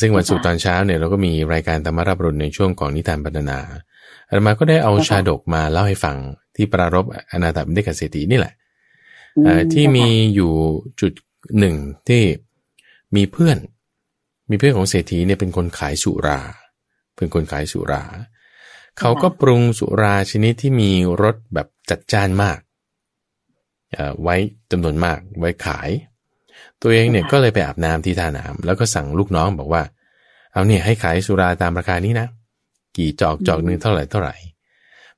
[0.00, 3.58] ซึ่งวันศุกร์ตอนเช้าเนี่ยเราก็มีรายการธรรมรับรุนในช่วงของนิทานพัฒนา
[4.28, 6.16] อาตมาก็ได้เอาชาดกมาเล่าให้ฟัง
[6.56, 8.54] ที่ปรารบอนาถบิณฑกเศรษฐีนี่แหละ
[9.72, 10.52] ที่มีอยู่
[11.00, 11.12] จุด
[11.58, 11.76] หนึ่ง
[12.08, 12.22] ที่
[13.16, 13.58] มีเพื่อน
[14.50, 16.40] มีเพื่อนของเศรษฐีเนี่ยเป็นคนขายสุรา
[17.16, 18.02] เป็นคนขายสุรา
[18.98, 20.90] เขาก็ปรุงสุราชนิดที่มี
[21.22, 22.58] รสแบบจัดจ้านมาก
[24.22, 24.36] ไว้
[24.70, 25.88] จำนวนมากไว้ขาย
[26.82, 29.82] ตัวเองเนี่ยก็เลยไปอาบน้ำที่ท่าน้ำแล้วก็สั่งลูกน้องบอกว่า
[30.52, 32.26] เอาเนี่ยให้ขายสุราตามราคานี้นะ
[32.96, 34.34] กี่จอกจอกหนึ่งเท่าไหร่เท่าไหร่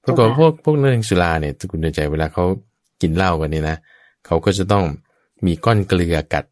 [0.04, 2.44] ปรากฏพวกพวกเรื่องสุราเนี่ยคุณเดินใจเวลาเขา
[3.02, 3.76] กินเหล้ากันเนี่ยนะ
[4.26, 4.84] เขาก็จะต้อง
[5.46, 6.44] มีก้อนเกลือกัด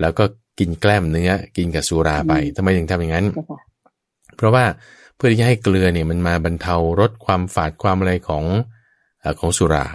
[0.00, 0.24] แล้วก็
[0.58, 3.26] กินแกล้มเนื้อ กินกับสุราไปทำไมถึงทำอย่างนั้น
[4.36, 4.64] เพราะว่า
[5.16, 8.44] เพื่อที่จะให้เกลือเนี่ยมันมาบรรเทารสความฝาดความอะไรของ
[9.40, 9.86] ของสุรา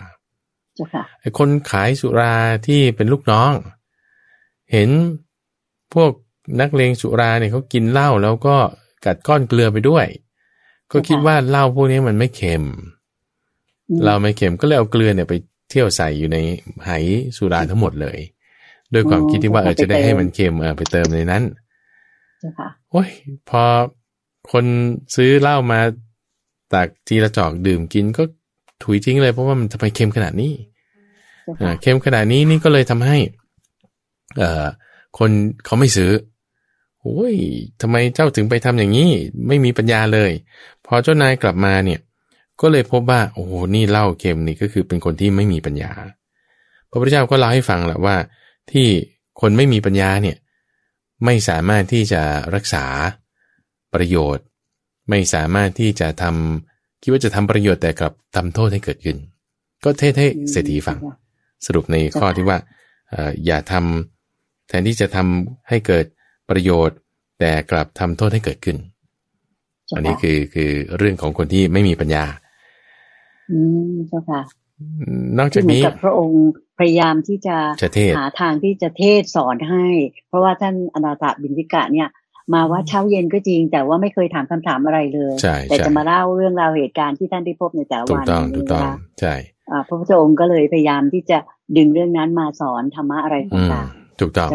[1.21, 2.34] ไอ้คนขายสุรา
[2.67, 3.52] ที่เป็นลูกน้อง
[4.71, 4.89] เห็น
[5.93, 6.12] พวก
[6.60, 8.55] นักเลงสุราเนี่ยเขากินเหล้าแล้วก็
[9.05, 10.05] กัดก้อนเกลือไปด้วย
[10.91, 12.63] ก็คิดว่าเหล้าพวกนี้มันไม่เค็ม
[14.05, 15.34] เราไม่เค็มก็เลยเอาเกลือเนี่ยไป
[15.69, 16.38] เที่ยวใส่อยู่ใน
[16.86, 16.89] ไห
[17.38, 18.19] สุราทั้งหมดเลย
[18.93, 21.43] ด้วยความคิดที่ว่าเออจะได้ให้มันเค็มเออไปเติมในนั้น
[22.91, 23.10] โอ้ย
[23.49, 23.63] พอ
[24.51, 24.65] คน
[25.15, 25.79] ซื้อเหล้ามา
[26.73, 28.23] ตักทีละจอกดื่มกินก็
[28.84, 30.53] ถุยทิ้งเลยเพราะว่ามันทำไมเค็มขนาดนี้
[31.82, 33.17] เค็มขนาดนี้นี่ก็เลยทำให้
[34.38, 34.65] เอ่อ
[35.18, 35.30] คน
[35.65, 36.12] เขาไม่ซื้อ
[37.02, 37.36] โอ้ย
[37.82, 39.10] ทำไมเจ้าถึงไปทำอย่างนี้
[39.48, 40.32] ไม่มีปัญญาเลย
[40.86, 42.00] พอเจ้านายกลับมาเนี่ย
[42.62, 45.92] ก็เลยพบว่า โอ้โห นี่เล่าเค็มนี่ก็คือเป็นคนที่ไม่มีปัญญา
[46.89, 48.15] พระพุทธเจ้าก็เล่าให้ฟังแหละว่า
[48.72, 48.88] ที่
[49.42, 50.38] คนไม่มีปัญญาเนี่ย
[51.26, 52.22] ไม่สามารถที่จะ
[52.56, 52.86] รักษา
[53.94, 54.46] ประโยชน์
[55.10, 59.18] ไม่สามารถที่จะทำคิดว่าจะทำประโยชน์แต่กลับทำโทษให้เกิดขึ้น
[59.84, 60.98] ก็เทศให้เศรษฐีฟัง
[61.65, 62.58] สรุปในข้อที่ว่า
[63.46, 64.18] อย่าทำ
[64.69, 66.05] แทนที่จะทำให้เกิด
[66.49, 66.97] ประโยชน์
[67.39, 68.77] แต่กลับทำโทษให้เกิดขึ้น
[69.95, 72.25] อันนี้คือคือเรื่องของคนที่ไม่มีปัญญา
[73.51, 74.41] อืมเจ้าค่ะ
[75.39, 76.43] นอกจากนี้กับพระองค์
[76.79, 77.55] พยายามที่จะ
[78.17, 79.86] หาทางที่จะเทศสอนให้
[80.27, 82.10] เพราะว่าท่านอนาถบินทิกะเนี่ย
[82.53, 85.34] มาว่าเช้าเย็นก็จริง แต่ว่าไม่เคยถามคำถามอะไรเลย
[85.69, 88.84] แต่จะมาเล่าเรื่องราวเหตุการณ์ที่ท่านได้พบในแต่ละวันถูกต้องถูกต้อง
[89.19, 89.34] ใช่
[89.88, 91.38] พระพุทธองค์ก็เลยพยายามที่จะ
[91.77, 93.88] ดึงเรื่องนั้นมาสอนธรรมะอะไรต่าง
[94.21, 94.49] ถูกต้อง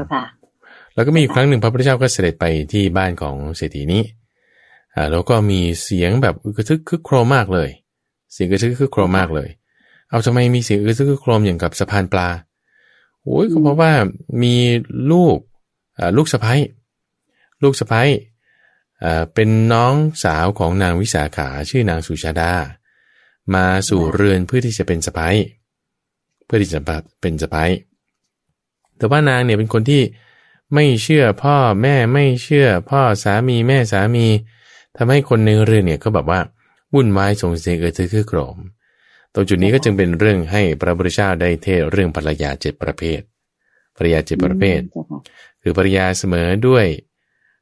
[0.94, 4.03] แล้วก็มีครั้งหนึ่งพระพุทธเจ้าก็เสด็จไปที่บ้านของเศรษฐีนี้
[4.94, 7.68] อ่าแล้วก็มีเสียงแบบกระทึกคึกโครมมากเลย
[8.33, 9.48] เสียงกระทึกคึกโครมมากเลย
[10.11, 12.29] เอาทำไมมีเสียงกระทึกคึกโครมอย่างกับสะพานปลา
[13.22, 13.92] โอ้ยก็เพราะว่า
[14.42, 14.55] มี
[15.12, 15.37] ลูก
[15.98, 16.59] อ่าลูกสะพ้าย
[17.62, 18.09] ลูกสะพ้าย
[19.05, 22.53] อ่าเป็นน้องสาวของนางวิสาขาชื่อนางสุชาดา
[23.55, 25.35] มาสู่เรือนเพื่อที่จะเป็นสะพ้าย
[26.44, 26.81] เพื่อที่จะ
[27.20, 27.70] เป็นสะพ้าย
[28.99, 30.03] แต่ว่านางเนี่ยเป็นคนที่
[30.75, 34.27] ไม่เชื่อพ่อแม่ไม่เชื่อพ่อสามีแม่สามี
[34.97, 36.41] ทำให้คนในเรื่องเนี่ยก็แบบว่า
[36.95, 38.59] วุ่นวายสงเสียงเออเธอคือโกรม
[39.33, 43.21] ตรงจุดนี้ก็จึงเป็นเรื่องให้พระพุทธเจ้าได้เทศเรื่องภรรยาเจ็ดประเภท
[43.97, 44.81] ภริยาเจ็ดประเภท
[45.63, 46.87] คือภริยาเสมอด้วย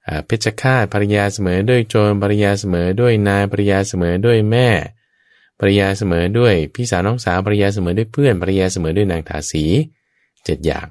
[0.07, 4.69] อ่าเพชฌฆาตภริยาเสมอด้วยโจรภริยาเสมอด้วยนายภริยาเสมอด้วยแม่
[5.61, 9.65] ภริยาเสมอด้วยพี่สาวน้องสาวภริยาเสมอด้วยเพื่อนภริยาเสมอด้วยนางทาสี
[10.45, 10.89] เจ็ดอย่าง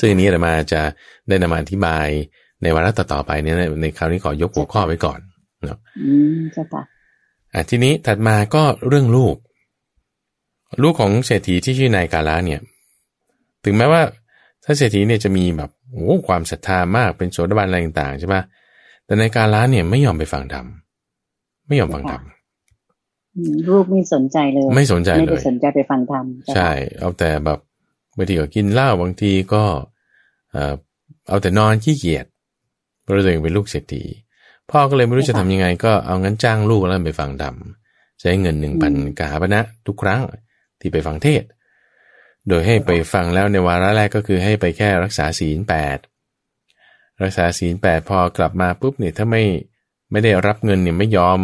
[0.00, 0.80] ซึ่งอันนี้อาตมาจะ
[1.28, 2.06] ได้นำมาอธิบาย
[2.62, 5.18] ในวาระต่อๆไปเนี่ยในคราวนี้ขอยกหัวข้อไว้ก่อน
[5.64, 6.82] เนาะอืมเจ้าค่ะ
[7.54, 9.36] อะทีนี้ถัดมาก็เรื่องลูก
[10.82, 12.60] ลูกของเศรษฐีที่ชื่อนายกาละเนี่ย
[13.64, 14.02] ถึงแม้ว่า
[14.64, 18.42] ถ้าเศรษฐีเนี่ยจะมีแบบโอ้ความศรัทธามากเป็นโสดาบันอะไรต่างๆใช่ปะ
[19.04, 20.66] แต่นายกาละเนี่ยไม่ยอมไปฟังธรรม
[21.68, 22.22] ไม่ยอมฟังธรรม
[23.36, 27.58] อืมลูกไม่สนใจเลย ไม่สนใจไม่เลได้ยสนใจไปฟังธรรมเจ้าค่ะใช่ เอาแต่แบบ
[28.20, 29.64] บางทีก็กินเหล้าบางทีก็
[30.50, 30.74] เอ่อ
[31.28, 32.26] เอาแต่นอนขี้เกียจ
[33.02, 34.04] เพราะตัวเองเป็นลูกเศรษฐี
[34.70, 37.56] พ่อก็เลยไม่รู้จะทำยังไง ก็เอางั้นจ้างลูกแล้วไปฟังธรรม
[38.20, 40.22] ใช้เงินหนึ่งพันกหาปณะทุกครั้ง
[40.80, 41.48] ที่ไปฟังเทศน์
[42.48, 45.98] โดยให้ไปฟังแล้วในวาระแรกก็คือให้ไปแค่รักษาศีลแปด
[47.22, 49.42] รักษาศีลแปดพอกลับมาปุ๊บเนี่ยถ้าไม่
[50.10, 51.40] ไม่ได้รับเงินเนี่ยไม่ยอม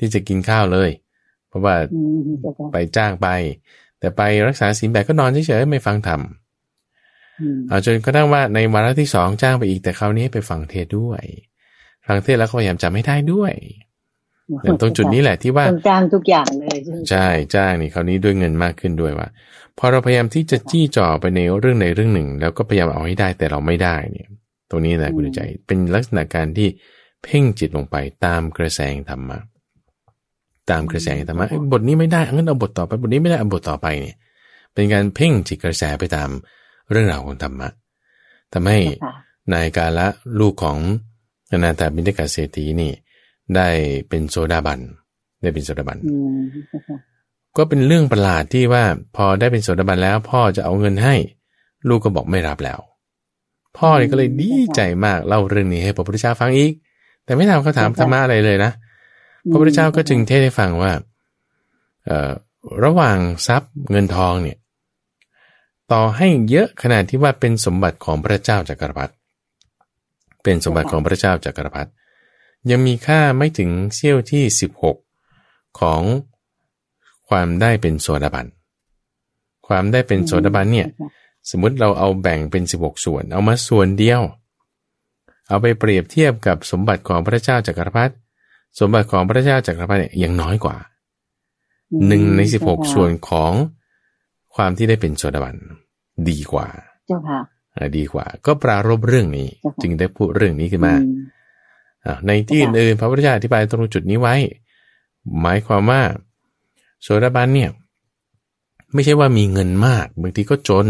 [0.00, 0.90] ที่จะกินข้าวเลย
[1.48, 3.28] เพราะว่าอืมเจ้าค่ะไปจ้างไป
[4.00, 6.20] แต่ไปรักษาศีลแปดก็นอนเฉยๆไม่ฟังธรรม
[7.40, 11.22] อืมเอาจนกระทั่งว่าในวาระที่สองจ้างไปอีกแต่คราวนี้ให้ไปฟังเทศน์ด้วย
[12.06, 13.52] ฟังเทศน์แล้วก็พยายามจำไม่ได้ด้วย
[14.62, 19.28] เนี่ยตรงจุดนี้แหละที่ว่าต้องจ้างทุกอย่างเลยใช่ไหมใช่จ้างนี่คราวนี้ด้วยเงินมากขึ้นด้วยว่า
[19.78, 24.28] พอเราพยายามที่จะจี้จ่อไปในเรื่องใดเรื่องหนึ่ง แล้วก็พยายามเอาให้ได้แต่เราไม่ได้เนี่ย
[24.70, 26.68] ตรงนี้แหละคุณใจเป็นลักษณะการที่
[27.24, 29.38] เพ่งจิตลงไปตามกระแสแห่งธรรมะ
[30.70, 34.16] ตามกระแสแห่งธรรมะเอ้ยบทนี้ไม่ได้งั้นเอาบทต่อไปบทนี้ไม่ได้เอาบทต่อไปเนี่ย
[34.74, 36.28] เป็นการเพ่งจิตกระแสไปตาม
[36.90, 37.68] เรื่องราวของธรรมะ
[38.52, 39.14] ทำให้เจ้าค่ะ
[39.52, 40.06] นายกาละ
[40.40, 40.78] ลูกของ
[41.52, 42.92] อนาถาบิณฑกเศรษฐีนี่
[43.56, 43.68] ได้
[44.08, 44.80] เป็นโซดาบัน
[45.42, 46.96] ได้เป็นโซดาบันอืมเจ้าค่ะ
[47.56, 48.84] ก็เป็นเรื่องประหลาดที่ว่า
[49.16, 51.14] พอได้เป็นโสดาบันแล้ว พ่อจะเอาเงินให้
[51.88, 52.80] ลูกก็บอกไม่รับแล้ว
[53.78, 56.72] พ่อเนี่ยก็เลยดีใจมากเล่าเรื่องนี้ให้พระพุทธเจ้าฟังอีก
[57.24, 58.72] แต่ไม่ถามคำถามธรรมะอะไรเลยนะ
[59.48, 60.92] พระพุทธเจ้าก็จึงเทศให้ฟังว่า
[62.06, 62.30] เอ่อ
[62.84, 64.58] ระหว่างทรัพย์เงินทองเนี่ย
[65.92, 69.12] ต่อให้เยอะขนาดที่ว่าเป็นสมบัติของพระเจ้าจักรพรรดิ
[70.42, 71.90] เป็นสมบัติของพระเจ้าจักรพรรดิ
[72.70, 74.96] ยังมีค่าไม่ถึงเสี้ยวที่สิบหก
[75.80, 76.02] ของ
[77.28, 78.46] ความได้เป็นโสดาบัน
[79.66, 80.88] ความได้เป็นโสดาบันเนี่ย
[81.50, 84.22] สมมุติเราเอาแบ่งเป็น 16 ส่วน เอามาส่วนเดียว
[85.48, 88.14] เอาไปเปรียบเทียบกับสมบัติของพระเจ้าจักรพรรดิ
[88.78, 90.76] สมบัติของพระเจ้าจักรพรรดิเนี่ยยังน้อยกว่า
[91.92, 93.52] อืมหนึ่งในเจ้าค่ะ16ส่วนของ
[94.54, 95.56] ความที่ได้เป็นโสดาบัน
[96.28, 96.68] ดีกว่า
[97.06, 97.40] เจ้าค่ะ
[97.76, 101.20] อ่าดีกว่า ก็ปรารบเรื่องนี้เจ้าค่ะจึงได้พูดเรื่องนี้ขึ้นมาอืม
[102.04, 104.34] อ่าในที่ค่ะอื่นๆพระพุทธเจ้าอธิบายตรงจุดนี้ไว้
[105.40, 106.02] หมายความว่า
[107.02, 107.70] โสดาบันเนี่ย
[108.92, 110.86] ไม่ใช่ว่ามีเงินมากบางทีก็จน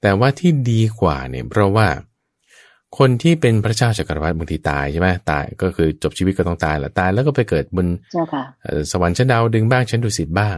[0.00, 1.86] แต่ว่าที่ดีกว่าเนี่ยเพราะว่า
[2.98, 10.56] คนที่เป็นพระเจ้าจักรพรรดิบางทีตายใช่ไหมตายก็คือจบชีวิตก็ต้องตายแหละตายแล้วก็ไปเกิดบนเจ้าค่ะเอ่อสวรรค์ชั้นดาวดึงบ้างชั้นดุสิตบ้าง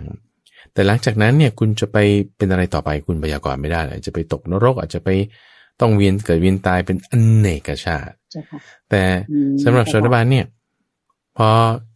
[0.73, 1.97] แต่หลังจากนั้นเนี่ยคุณจะไป
[2.37, 5.09] เป็นอะไรต่อไปคุณพยากรณ์ไม่ได้เลยจะไปตกนรกอาจจะไป
[5.81, 8.59] ต้องเวียนเกิดเวียนตายเป็นอเนกชาติเจ้าค่ะ
[8.91, 10.47] แต่อืมสำหรับโสดาบันเนี่ย
[11.37, 11.49] พอ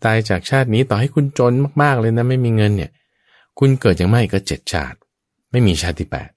[0.05, 2.91] ตายจากชาตินี้ต่อให้คุณจนมากๆเลยนะไม่มีเงินเนี่ย
[3.59, 4.99] คุณเกิดยังไม่ก็เจ็ดชาติ
[5.53, 6.29] ไม่มีชาติที่แปด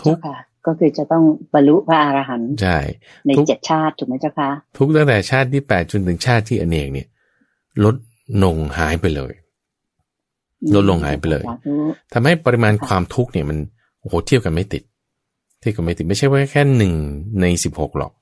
[0.00, 1.24] ทุกเจ้าค่ะ ก็คือจะต้อง
[1.54, 2.78] บรรลุพระอรหันต์ใช่
[3.26, 7.08] ในทุกเจ็ดชาติถูกไหมเจ้าค่ะทุกตั้งแต่ชาติที่แปดจนถึงชาติที่อเนกเนี่ย
[7.84, 7.96] ลด
[8.44, 9.32] ลงหายไปเลย
[10.74, 11.74] ลดลงหายไปเลยสาธุ
[12.12, 13.58] ทำให้ปริมาณความทุกข์เนี่ยมัน
[14.00, 14.82] โอ้โหเทียบกันไม่ติด
[15.60, 16.92] เทียบกันไม่ติดไม่ใช่ว่าแค่หนึ่ง
[17.40, 18.12] ในสิบหกหรอก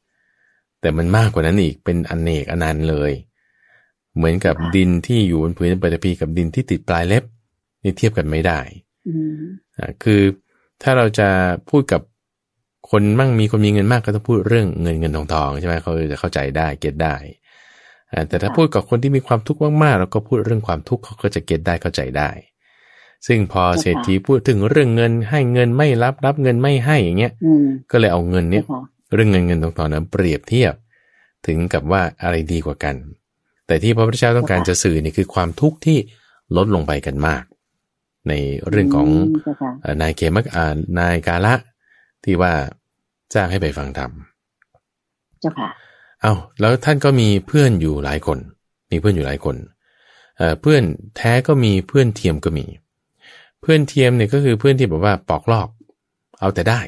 [0.80, 3.12] แต่มันมากกว่านั้นอีกเป็นอนเนกอนันต์เลย
[4.16, 7.24] เหมือนกับดินที่อยู่บนพื้นปฐพีกับดินที่ติดปลายเล็บ
[7.82, 8.58] นี่เทียบกันไม่ได้
[9.08, 9.42] อืม
[9.78, 10.22] อ่าคือ
[10.82, 11.28] ถ้าเราจะ
[11.70, 12.00] พูดกับ
[12.96, 17.16] คนมั่งมีคนมีเงินมากก็ต้องพูดเรื่องเงินเงินทองทองใช่ไหมเขาจะเข้าใจได้เก็ตได้
[18.12, 22.30] อ่าแต่ถ้าพูดกับคนที่มีความทุกข์มากๆเราก็พูดเรื่องความทุกข์เขาก็จะเก็ตได้เข้าใจได้
[23.26, 28.82] ซึ่งพอเศรษฐีพูดถึงเรื่องเงินให้เงินไม่รับรับเงินไม่ให้อย่างเงี้ยอืมก็เลยเอาเงินเนี้ยเจ้าค่ะ
[29.14, 30.74] เรื่องเงินเงินทองทองนั้นเปรียบเทียบ
[31.46, 32.94] ถึงกับว่าอะไรดีกว่ากัน
[33.66, 35.98] แต่ที่พระพุทธเจ้าต้องการจะสื่อนี่คือความทุกข์ที่
[36.56, 37.44] ลดลงไปกันมาก
[38.28, 38.32] ใน
[38.68, 40.66] เรื่องของมเจ้าค่ะเอ่อนายเขมักอ่า
[40.98, 41.54] นายกาละ
[42.24, 42.52] ที่ว่า
[43.34, 44.10] จ้างให้ไปฟังธรรม
[45.40, 45.68] เจ้าค่ะ
[46.22, 48.38] เอา้าแล้วท่านก็มีเพื่อนอยู่หลายคน
[48.90, 49.56] มีเพื่อนอยู่หลายคน
[50.36, 50.82] เอ่อเพื่อน
[51.16, 52.66] แท้ก็มีเพื่อนเทียมก็มี
[53.60, 55.68] เพื่อนเทียมเนี่ยก็คือเพื่อนที่แบบว่าปอกลอก
[56.40, 56.80] เอาแต่ได้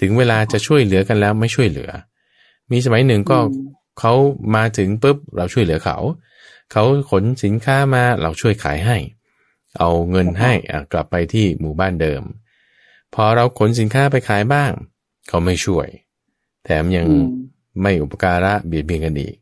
[0.00, 1.90] ถึงเวลาจะช่วยเหลือกันแล้วไม่ช่วยเหลือ
[2.72, 4.12] มีสมัยหนึ่งก็อืมเขา
[4.54, 5.96] มาถึงปุ๊บเราช่วยเหลือเขา
[6.72, 8.96] เขาขนสินค้ามาเราช่วยขายให้
[9.78, 12.22] เอาเงินให้อะกลับไปที่หมู่บ้านเดิม
[13.14, 14.72] พพอเราขนสินค้าไปขายบ้าง
[15.28, 15.86] เขาไม่ช่วย
[16.64, 17.06] แถมยัง
[17.82, 19.34] ไม่อุปการะเบียดเบียนกันอีก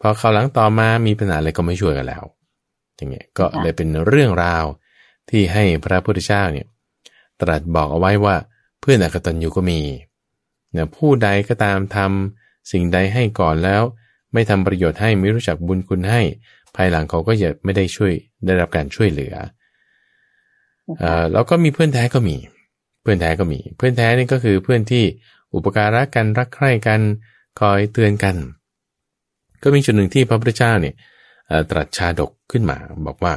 [0.00, 2.24] พอเขาหลังต่อมามีปัญหาอะไรก็ไม่ช่วยกันแล้ว
[2.96, 4.64] อย่างเงี้ยก็เลยเป็นเรื่องราว
[5.30, 6.66] ที่ให้พระพุทธเจ้าเนี่ย
[7.40, 8.36] ตรัสบอกเอาไว้ว่า
[8.80, 9.80] เพื่อนอกตัญญูก็มี
[10.72, 13.82] เนี่ยผู้ใดก็ตามทำสิ่งใดให้ก่อนแล้ว
[14.32, 16.20] ไม่ทำประโยชน์ให้ไม่รู้จักบุญคุณให้
[16.76, 18.12] ภายหลังเขาก็จะไม่ได้ช่วย
[18.44, 19.34] ได้รับการช่วยเหลือ
[21.02, 22.36] อ่าแล้วก็มีเพื่อนแท้ก็มี
[23.04, 25.04] เพื่อนแท้ก็มี เพื่อนแท้นี่ก็คือเพื่อนที่
[25.54, 27.00] อุปการะกันรักใคร่กัน
[27.60, 28.36] คอยเตือนกัน
[29.62, 30.94] ก็มีจุดหนึ่งที่พระพุทธเจ้าเนี่ย
[31.70, 33.34] ตรัสชาดกขึ้นมาบอกว่า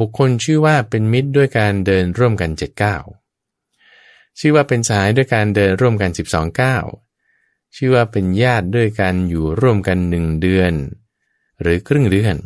[0.00, 2.96] บุคคลชื่อว่าเป็นมิตรด้วยการเดินร่วมกันเจ็ดเก้า
[4.38, 6.76] ชื่อว่าเป็นสายด้วยการเดินร่วมกันสิบสองเก้า
[7.76, 10.72] ชื่อว่าเป็นญาติด้วยการอยู่ร่วมกันหนึ่งเดือน
[11.62, 12.36] หรือครึ่งเดือน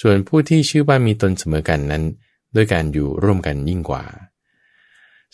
[0.00, 2.04] ส่วนผู้ที่ชื่อว่ามีตนเสมอกันนั้น
[2.54, 4.04] ด้วยการอยู่ร่วมกันยิ่งกว่า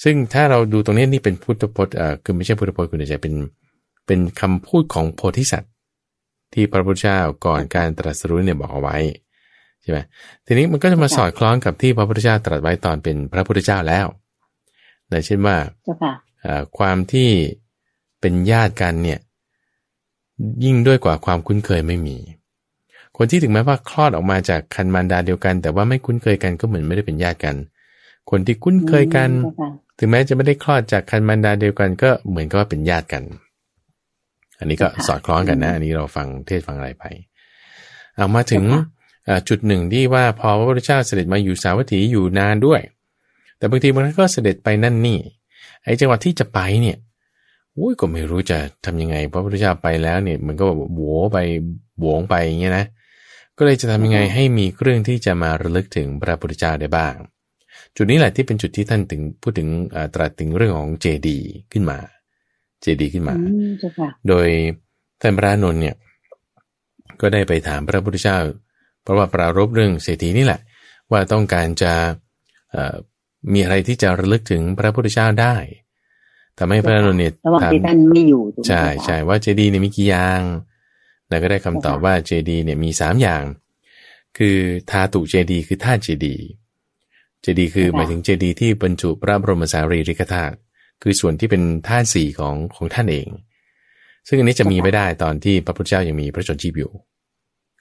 [0.02, 3.34] ซึ่งถ้าเราดูตรงนี้นี่เป็นพุทธพจน์อ่าคือไม่ใช่พุทธพจน์คุณจะเป็น
[4.06, 5.72] เป็นคำพูดของโพธิสัตว์
[6.52, 8.96] ที่พระพุทธเจ้าก่อนการตรัสรู้เนี่ยบอกเอาไว้
[9.82, 9.98] ใช่ไหม
[10.46, 14.06] ทีนี้มันก็จะมาสอดคล้องกับที่พระพุทธเจ้าตรัสไว้ตอนเป็นพระพุทธเจ้าแล้ว
[15.08, 15.56] แต่เช่นว่า
[16.78, 17.28] ความที่
[18.20, 19.20] เป็นญาติกันเนี่ย
[20.64, 22.16] ยิ่งด้วยกว่าความคุ้นเคยไม่มี
[23.16, 27.54] คนที่ถึงแม้ว่าคลอดออกมาจากคันมารดาเดียวกัน แต่ว่าไม่คุ้นเคยกันก็เหมือนไม่ได้เป็นญาติกัน
[28.30, 29.30] คนที่คุ้นเคยกัน
[29.98, 33.22] ถึงแม้จะไม่ได้คลอดจากคันมารดาเดียวกัน ก็เหมือนกับว่าเป็นญาติกัน
[34.58, 37.04] อันนี้ก็สอดคล้องกันนะ อันนี้เราฟังเทศฟังอะไรไป
[38.16, 38.64] เอามาถึง
[39.48, 42.80] จุดหนึ่งที่ว่าพอพระพุทธเจ้าเสด็จมาอยู่สาวัตถีอยู่นานด้วย
[43.58, 45.18] แต่บางทีมันก็เสด็จไปนั่นนี่
[45.84, 46.96] ไอ้จังหวัดที่จะไปเนี่ย
[47.76, 51.38] อุ้ยก็ไม่รู้จะทำยังไงพระพุทธเจ้าไปแล้วเนี่ย มันก็แบบโวไป
[52.02, 52.86] บวงไปอย่างเงี้ยนะ
[53.58, 57.14] ก็เลยจะทำยังไงให้มีเครื่องที่จะมาระลึกถึงพระพุทธเจ้าได้บ้าง
[57.96, 59.68] จุดนี้แหละที่เป็นจุดที่ท่านถึงพูดถึง
[60.14, 61.38] ตรัสถึงเรื่องของเจดี
[61.72, 61.98] ขึ้นมา
[62.82, 63.36] เจดีขึ้นมา
[64.28, 64.46] โดย
[65.20, 65.96] ท่านพระนนท์เนี่ย
[67.20, 68.38] ก็ได้ไปถามพระพุทธเจ้า
[69.02, 70.60] เพราะว่าปรารบเรื่องเศรษฐีนี่แหละ
[71.12, 71.92] ว่าต้องการจะ
[73.52, 75.56] มีอะไรที่จะระลึกถึงพระพุทธเจ้าได้
[76.58, 80.42] ทำให้พระนนท์เนี่ยระหว่างที่ท่านไม่อยู่ใช่ใช่ว่าเจดีเนี่ยมีกี่อย่าง
[81.28, 83.44] แล้วก็ได้คำตอบว่าเจดีเนี่ยมีสามอย่าง
[84.38, 84.56] คือ
[84.90, 86.34] ธาตุเจดี คือธาตุเจดี
[87.42, 90.56] เจดีคือหมายถึงเจดีที่บรรจุพระบรมสารีริกธาตุ
[91.02, 93.28] คือส่วนที่เป็นธาตุสี่ของของท่านเอง
[94.28, 96.92] ซึ่งอันนี้จะมีไม่ได้ตอนที่พระพุทธเจ้ายังมีพระชนชีพอยู่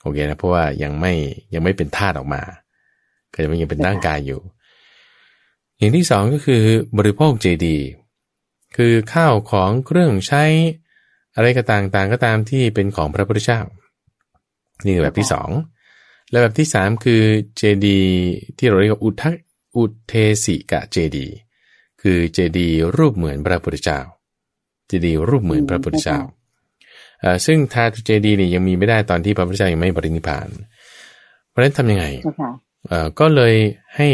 [0.01, 1.13] โอเคนะเพราะว่ายังไม่
[1.53, 2.41] ยังไม่เป็นธาตุออกมา
[3.33, 4.39] ก็จะยังเป็นร่างกายอยู่
[5.77, 6.63] อย่างที่สองก็คือ
[6.97, 7.77] บริโภคเจดี
[8.77, 10.43] คือข้าวของเครื่องใช้
[11.35, 13.59] อะไรก็ต่างๆก็ตามที่เป็นของพระพุทธเจ้า
[14.85, 15.49] นี่แบบที่สอง
[16.29, 17.21] และแบบที่สามคือ
[17.57, 17.99] เจดี
[18.57, 19.23] ที่เราเรียกว่าอุท
[19.75, 21.27] อุเทสิกะเจดี
[22.01, 23.99] คือเจดีรูปเหมือนพระพุทธเจ้า
[24.87, 26.19] เจดีรูปเหมือนพระพุทธเจ้า
[27.45, 30.47] ซึ่งทาตุเจดีนี่ยังมีไม่ได้ตอนที่พระพุทธเจ้ายังไม่บริณิพาน
[31.49, 32.05] เพราะฉะนั้นทำยังไง
[33.19, 33.53] ก็เลย
[33.97, 34.09] ให้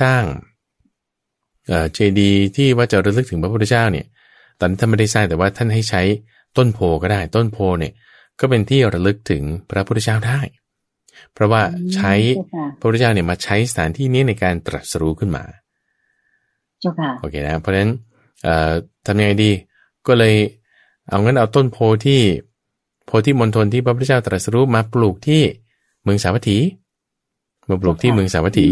[0.00, 0.22] สร้าง
[1.94, 4.06] เจดีที่ว่าจะระลึกถึงพระพุทธเจ้าเนี่ย
[4.60, 6.02] ตอนนี้ท่านไม่ได้สร้างแต่ว่าท่านให้ใช้
[6.56, 7.92] ต้นโพก็ได้ ต้นโพเนี่ย
[8.40, 10.40] ก็เป็นที่ระลึกถึงพระพุทธเจ้าได้
[11.36, 11.62] เพราะว่า
[11.94, 12.12] ใช้
[12.78, 15.44] พระพุทธเจ้าเนี่ยมาใช้สถานที่นี้ในการตรัสรู้ขึ้นมา
[17.20, 17.92] โอเคนะ เพราะฉะนั้น
[19.06, 19.50] ทำยังไงดี
[20.06, 20.34] ก็เลย
[21.08, 22.20] เอางั้นเอาต้นโพที่
[23.06, 25.42] โพธิมณฑลที่พระพุทธเจ้าตรัสรู้มาปลูกที่
[26.02, 26.58] เมืองสาวัตถี
[27.68, 28.68] มาปลูกที่เมืองสาวัตถี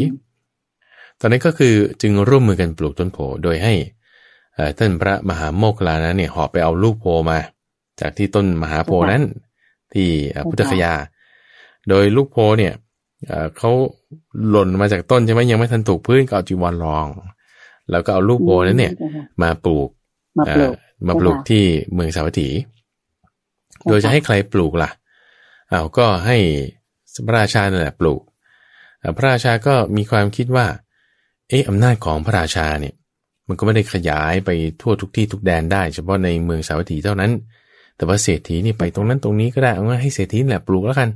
[1.20, 3.74] ตอนนี้ก็คือจึงร่วมมือกันปลูกต้นโพโดยให้
[4.78, 7.38] ท่านพระมหาโมคลานั้นเนี่ยหอบไปเอาลูกโพมา
[8.00, 9.22] จากที่ต้นมหาโพนั้น
[9.92, 10.08] ที่
[10.50, 10.92] พุทธคยา
[11.88, 12.74] โดยลูกโพเนี่ย
[13.58, 13.70] เขา
[14.48, 17.06] หล่นมาจากต้นใช่ไหมยังไม่ทันถูกพื้นก็เอาจีวรรอง
[17.90, 18.92] แล้วก็เอาลูกโพนั้นเนี่ย
[19.42, 19.88] มาปลูก
[21.06, 22.48] มาปลูกที่เมืองสาวัตถี
[23.88, 24.90] โดยจะให้ใครปลูกล่ะ
[25.72, 26.36] อ้าวก็ให้
[27.26, 28.20] พระราชานั่นแหละปลูก
[29.16, 30.66] พระราชาก็มีความคิดว่า
[31.48, 32.94] เอออำนาจของพระราชาเนี่ย
[33.48, 37.30] มันก็ไม่ได้ขยายไปทั่วทุกที่ทุกแดนได้ เฉพาะในเมืองสาวัตถีเท่านั้น
[37.96, 41.10] แต่ว่าเศรษฐีนี่ไปตรงนั้นตรงนี้ก็ได้เอางั้นให้เศรษฐีแหละปลูกแล้วกัน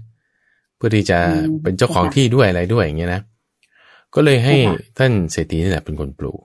[0.78, 1.18] เพื่อที่จะ
[1.62, 3.22] เป็นเจ้าของที่ด้วยอะไรด้วยอย่างเงี้ยนะ
[4.14, 4.56] ก็เลยให้
[4.98, 6.40] ท่านเศรษฐีนี่แหละเป็นคนปลูก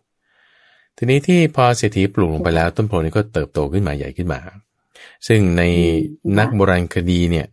[0.97, 4.39] ทีนี้ที่พอเศรษฐีปลูกลงไปแล้ว ต้นโพนี้ก็เติบโตขึ้นมาใหญ่ขึ้นมา
[5.27, 5.63] ซึ่งใน
[6.39, 7.47] นักโบราณคดีเนี่ย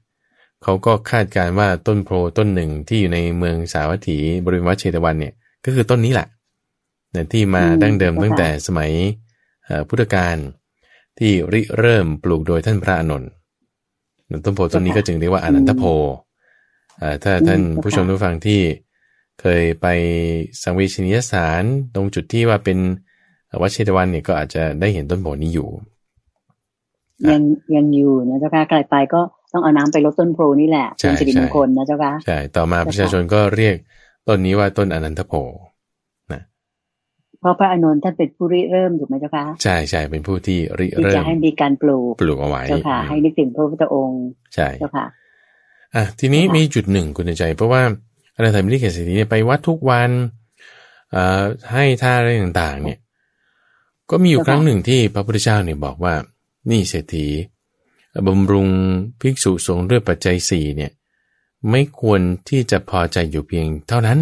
[0.62, 6.28] เขาก็คาดการว่าต้นโพต้นหนึ่งที่อยู่ในเมืองสาวัตถีบริเวณวัดเชตวันเนี่ยก็คือต้นนี้แหละ
[7.12, 8.91] เนี่ยที่มาดั้งเดิมตั้งแต่สมัย
[9.89, 10.37] พุทธกาล
[11.18, 13.24] ที่ริเริ่มปลูกโดยท่านพระอนุน
[14.45, 15.85] ต้นโพต้นนี้ก็จึงเรียกว่าอนันตโพ
[17.22, 18.61] ถ้าท่านผู้ชมผู้ฟังที่
[19.40, 19.86] เคยไป
[20.62, 22.78] สังเวชนียสารตรงจุดที่ว่าเป็น
[23.61, 25.68] วัดเชตวันเนี่ยก็อาจจะได้เห็นต้นโพนี้อยู่
[27.30, 27.42] ยัง
[27.76, 29.20] ยังอยู่นะเจ้าค่ะไกลไปก็
[29.53, 33.76] ต้องเอาน้ำไปลดต้นโพนี่แหละใช่เป็นสิริมงคลใช่นะเจ้าค่ะใช่ต่อมาประชาชนก็เรียก
[34.28, 35.34] ต้นนี้ว่าต้นอนันทโพ
[37.40, 44.22] เพราะพระอานนท์ท่านเป็นผู้ริเริ่มถูกไหมเจ้าค่ะใช่ใช่เป็นผู้ที่ริที่เริ่จะมให้มีการปลูกปลูกเอาไว้เจ้าค่ะให้นึกถึงพระพุทธองค์
[44.55, 45.07] ใช่เจ้าค่ะ
[45.95, 47.82] อะทีนี้ค่ะมีจุดหนึ่งคุณใจ เพราะว่า
[48.36, 50.11] อนาถามิลิเกเศรษฐีเนี่ยไปวัดทุกวัน
[51.11, 52.99] เอ่อให้ท่าอะไรต่างๆ เนี่ย
[54.11, 56.14] ก็มีอยู่ครั้งหนึ่งที่พระพุทธเจ้าเนี่ยบอกว่า
[56.70, 57.26] นี่เศรษฐี
[58.26, 58.68] บำรุง
[59.20, 60.93] ภิกษุสงฆ์ด้วยปัจจัยสี่เนี่ย
[61.70, 64.18] ไม่ควรที่จะพอใจอยู่เพียงเท่านั้น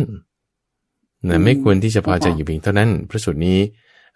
[1.24, 3.58] อืนะมไม่ควรที่จะพอใจค่ะอยู่เพียงเท่านั้น พระสูตรนี้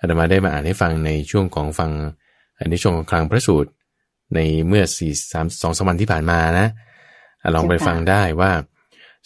[0.00, 1.90] อาตมาได้มาอ่านให้ฟังในช่วงของฟัง
[2.70, 3.70] ในช่วงของคลังพระสูตร
[4.34, 4.38] ใน
[4.68, 6.70] เมื่อสี่สามสองสามวันที่ผ่านมานะอะ
[7.54, 8.52] ลองไปฟังได้ว่า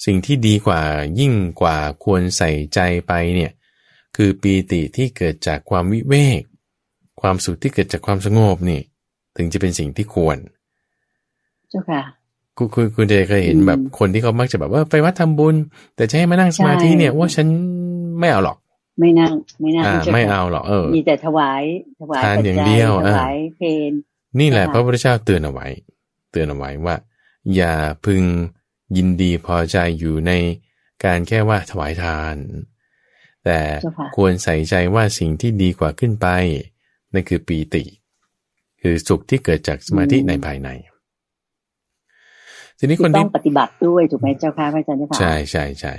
[0.05, 0.81] สิ่งที่ดีกว่า
[1.21, 3.53] ยิ่งกว่าควรใส่ใจไปเนี่ย
[4.17, 6.43] คือปีติที่เกิดจากความวิเวก
[7.21, 8.81] ความสุขที่เกิดจากความสงบนี่
[9.37, 10.39] ถึงจะเป็นสิ่งที่ควร
[11.71, 12.03] เจ้าค่ะ
[12.57, 15.55] คุณคุณคุณเจเคยเห็นอืมแบบคนที่เขามักจะแบบว่าไปวัดทำบุญ
[15.97, 17.47] แต่จะให้มานั่งสมาธิใช่เนี่ยว่าฉัน
[18.21, 18.57] ไม่เอาหรอก
[19.01, 21.63] ไม่นั่งไม่นั่งอ่าจ้ค่ะไม่เอาหรอกเออ มีแต่ถวาย
[22.01, 23.61] ถวายทานปัจอย่างจัเดียวถอ่าวายเพ
[23.91, 23.93] น
[24.41, 25.67] นี่แหละค่ะพระพุทธเจ้าเตือนเอาไว้
[26.33, 26.97] เตือนเอาไว้ว่า
[27.55, 27.75] อย่า
[28.05, 28.23] พึง
[28.97, 30.33] ยินดีพอใจอยู่ใน
[31.05, 32.37] การแค่ว่าถวายทาน
[33.45, 36.27] แต่เจ้าค่ะควรใส่ใจว่าสิ่งที่ดีกว่าขึ้นไป
[37.13, 37.85] นั่นคือปีติ
[38.83, 40.69] คือสุขที่เกิดจากสมาธิในภายใน
[42.79, 45.95] ทีนี้คนต้ที่องปฏิบัติด้วยถูกไหมเจ้าค่ะพระอาจารย์เจ้าค่ะใช่ใช่ใช่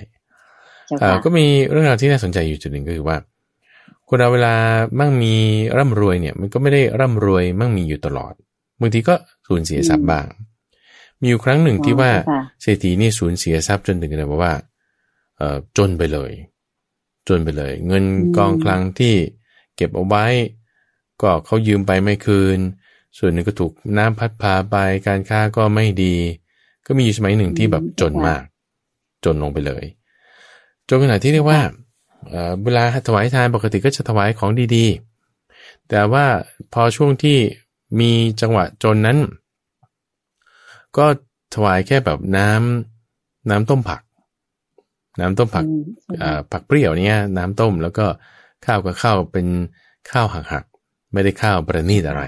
[0.88, 3.18] เจ้าเอ่ค่ะอก็มีเรื่องราวที่น่าสนใจอยู่จุดหนึ่งก็คือว่า
[4.10, 4.56] คนเราเวลา
[5.00, 5.34] มั่งมี
[5.78, 8.34] ร่ำรวยเนี่ย มันก็ไม่ได้ร่ำรวยมั่งมีอยู่ตลอด
[8.80, 9.16] บางทีก็
[9.48, 10.26] สูญเสียทรัพย์บ้าง
[11.22, 14.54] มีอยู่ครั้งหนึ่งที่ว่าอ๋อค่ะเศรษฐีนี่สูญเสียทรัพย์จนถึงกับว่า
[15.38, 16.32] เอ่อจนไปเลย
[17.28, 18.04] จนไปเลย เงิน
[18.38, 19.14] กองคลังที่
[19.76, 20.26] เก็บเอาไว้
[21.22, 22.60] ก็เขายืมไปไม่คืน
[23.18, 24.76] ส่วนหนึ่งก็ถูกน้ำพัดพาไป
[25.08, 26.16] การค้าก็ไม่ดี
[26.86, 28.44] ก็มีอยู่สมัยหนึ่งที่แบบจนมาก
[29.26, 29.84] จนลงไปเลย
[30.88, 31.62] จนขนาดที่เรียกว่า
[32.30, 36.26] เอ่อเวลาถวายทานปกติก็จะถวายของดีๆ แต่ว่า
[36.74, 37.38] พอช่วงที่
[38.00, 38.12] มี
[38.42, 39.18] จังหวะจนนั้น
[40.98, 41.06] ก็
[41.56, 44.02] ถวายแค่แบบน้ำน้ำต้มผัก
[45.20, 48.06] น้ำต้มผักอืมใช่อ่าผักเปรี้ยวเนี่ยน้ำต้มแล้วก็
[48.66, 49.48] ข้าวกับข้าวเป็น
[50.12, 52.24] ข้าวหักๆไม่ได้ข้าวประณีตอะไร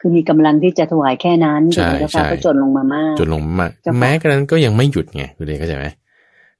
[0.00, 5.86] คือมีกำลังที่จะถวายแค่นั้นใช่ถูกไหมเจ้าใช่ค่ะก็จนลงมามากจนลงมาเจ้าค่ะแม้กระนั้นก็ยังไม่หยุดไงคุณเดชเข้าใจไหม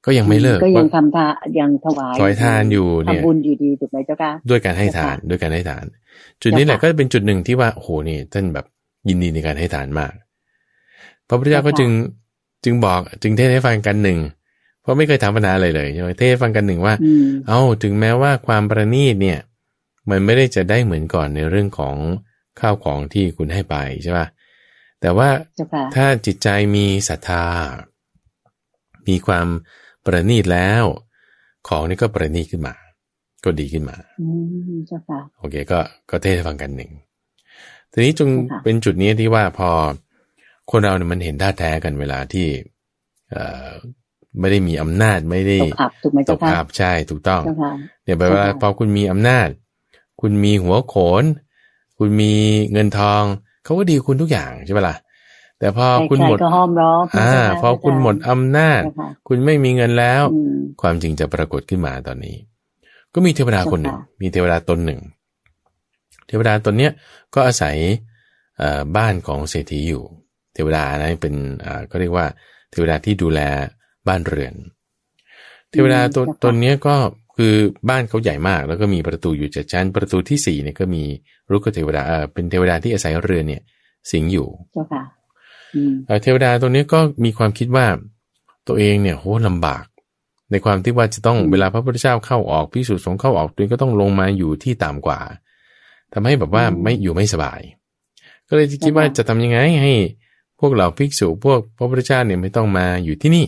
[0.06, 1.26] ก็ยังไม่เลิกก็ยังว่าทำทา
[1.60, 5.84] ยังถวายถวายทานอยู่เนี่ยทำบุญอยู่ดีถูกไหมเจ้าค่ะด้วยการให้ทานเจ้าค่ะด้วยการให้ทาน
[6.42, 8.66] จุดนี้แหละเจ้าค่ะก็เป็นจุดหนึ่งที่ว่าโอ้โหนี่ท่านแบบ
[9.08, 10.12] ยินดีในการให้ทานมาก
[11.28, 11.90] พระพุทธเจ้าก็เจ้าค่ะจึง
[12.64, 14.18] จึงบอกจึงเทศให้ฟังกันหนึ่ง
[14.80, 19.38] เพราะไม่เคยถามปัญหาอะไรเลยใช่ไหมเทศให้ฟังกันหนึ่งว่าอืมเอาถึงแม้ว่าความประณีตเนี่ย
[20.10, 21.96] มันไม่ได้จะได้เหมือนก่อนในเรื่องของ
[22.60, 24.26] ข้าวของที่คุณให้ไปใช่ป่ะ
[25.00, 27.44] แต่ว่าเจ้าค่ะถ้าจิตใจมีศรัทธา
[29.08, 29.46] มีความ
[30.04, 30.84] ประณีตแล้ว
[31.68, 32.74] ของนี่ก็ประณีตขึ้นมา
[33.44, 34.26] ก็ดีขึ้นมาอื
[34.72, 36.90] มเจ้าค่ะโอเคก็ก็เทศให้ฟังกันหนึ่ง
[37.92, 39.70] ทีนี้จงค่ะเป็นจุดนี้ที่ว่าพอ
[40.70, 42.46] คนเราเนี่ยมันเห็นท่าแท้กันเวลาที่
[43.32, 43.68] เอ่อ
[44.40, 47.72] ไม่ได้มีอำนาจไม่ได้ตกอับถูกไหมตเจ้ากค่ะอับใช่ถูกต้องเจ้าค่ะ
[48.04, 49.48] เนี่ยแปลว่าเจ้าค่ะพอคุณมีอำนาจ
[50.20, 51.24] คุณมีหัวโขน
[51.98, 52.32] คุณมี
[52.72, 53.22] เงินทอง
[53.64, 54.96] เขาก็ดีคุณทุกอย่างใช่ไหมล่ะ
[55.58, 62.36] แต่พอคุณหมดใครๆก็ห้อมร้อมอ่าเจ้ค่ะพอคุณหมดอำนาจเจ้าค่ะคุณไม่มีเงินแล้วอืมความจริงจะปรากฏขึ้นมาตอนนี้
[63.14, 65.00] ก็มีเทวดาคนหนึ่งเจ้าค่ะมีเทวดาตนหนึ่ง
[66.26, 66.92] เทวดาตนเนี้ย
[67.34, 67.76] ก็อาศัย
[68.58, 70.04] เอ่อบ้านของเศรษฐีอยู่
[70.54, 71.34] เทวดานะเป็น
[71.66, 72.26] อ่าก็เรียกว่า
[72.70, 73.40] เทวดาที่ดูแล
[74.08, 74.54] บ้านเรือน
[75.70, 76.96] เทวดาตนตนเนี้ยก็
[77.36, 77.54] คือ
[77.88, 81.02] บ้านเขาใหญ่มาก แล้วก็มีประตูอยู่เจ็ดชั้น ประตูที่สี่เนี่ยก็มี
[81.50, 83.62] รุกขเทวดาเออเป็นเทวดาที่อาศัยเรือนเนี่ย
[84.10, 85.02] สิงอยู่เจ้าค่ะ
[85.74, 87.86] อืมเอ่อเทวดาตัวนี้ก็มีความคิดว่า
[88.68, 89.84] ตัวเองเนี่ยโหลำบาก
[90.50, 95.20] ในความที่ว่าจะต้องอืมเวลาพระพุทธเจ้าเข้าออกพิสูจน์สงฆ์เข้าออกตัวเองก็ต้องลงมาอยู่ที่ต่ำกว่า
[96.12, 97.60] ทำให้แบบว่าไม่อยู่ไม่สบาย
[98.48, 100.23] ก็เลยคิดว่าจะทำยังไงให้พ
[100.64, 103.46] วกเหล่าภิกษุพวกพระพุทธเจ้าเนี่ยไม่ต้องมาอยู่ที่นี่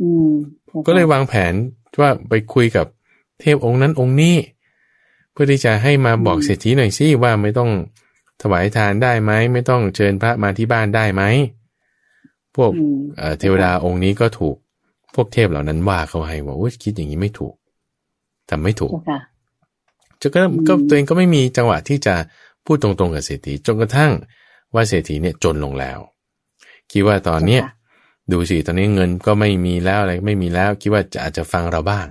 [0.00, 0.32] อืม
[0.68, 1.54] จ้าค่ะก็เลยวางแผน
[2.00, 2.86] ว่าไปคุยกับ
[3.40, 4.36] เทพองค์นั้นองค์นี้
[5.32, 7.70] เพื่อที่จะให้มาบอกเศรษฐีหน่อยสิว่าไม่ต้อง
[8.42, 11.22] ถวายทานได้ไหมไม่ต้องเชิญพระมาที่บ้านได้ไหม
[12.56, 14.56] พวกอืมเอ่อเทวดาองค์นี้ก็ถูก
[15.14, 17.54] พวกเทพเหล่านั้นว่าเขาให้ว่าโอ้ยคิดอย่างนี้ไม่ถูก
[18.48, 19.20] ทำไม่ถูกเจ้าค่ะ
[20.20, 22.14] จะก็อืมก็ตัวเองก็ไม่มีจังหวะที่จะ
[22.64, 24.12] พูดตรงๆกับเศรษฐีจนกระทั่ง
[24.74, 25.98] ว่าเศรษฐีเนี่ยจนลงแล้ว
[26.92, 27.78] คิดว่าตอนเนี้ยเจ้าค่ะ
[28.32, 32.06] ดูสิตอนนี้เงินก็ไม่มีแล้วอะไรก็ไม่มีแล้ว คิดว่าจะอาจจะฟังเราบ้าง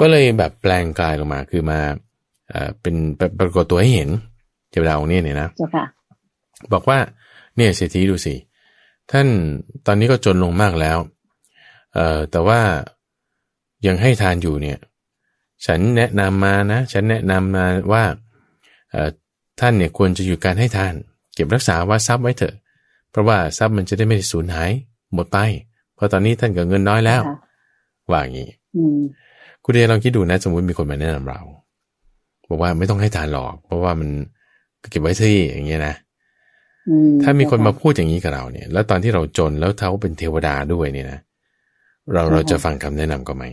[0.00, 1.80] ก็เลยแบบแปลงกายลงมาคือมา
[2.50, 2.94] เอ่อเป็น
[3.38, 4.10] ปรากฏตัวให้เห็น
[4.70, 5.84] เทวดาองค์นี้เนี่ยนะเจ้าค่ะ
[6.72, 6.98] บอกว่า
[7.56, 8.34] เนี่ยเศรษฐีดูสิ
[9.10, 9.26] ท่าน
[9.86, 10.98] ตอนนี้ก็จนลงมากแล้ว
[11.94, 12.60] เอ่อแต่ว่า
[13.86, 14.78] ยังให้ทานอยู่เนี่ย
[15.66, 18.04] ฉันแนะนำมานะ ฉันแนะนำมาว่า
[18.90, 19.10] เอ่อ
[19.60, 20.94] ท่านเนี่ยควรจะอยู่การให้ทาน
[21.34, 22.54] เก็บรักษาว่าทรัพย์ไว้เถอะ
[23.10, 24.70] เพราะว่าทรัพย์มันจะได้ไม่สูญหาย
[25.14, 25.38] หมดไป
[25.94, 27.36] เพราะตอนนี้ท่านก็เงินน้อยแล้วค่ะ
[28.10, 29.00] ว่าอย่างนี้อืม
[29.64, 31.40] คุณเดลองคิดดูนะสมมติมีคนมาแนะนำเรา
[32.48, 34.08] บอกว่าไม่ต้องให้ทานหรอก เพราะว่ามัน
[34.90, 35.94] เก็บไว้ที่อย่างเงี้ยนะ
[36.88, 41.18] อืมถ้ามีคนมาเจ้พูดอย่างนี้กับเราเนี่ย แล้วตอนที่เราจนแล้วเขาเป็นเทวดาด้วยเนี่ยนะ
[42.12, 43.44] เราเราจะฟังคำแนะนำก็ไหม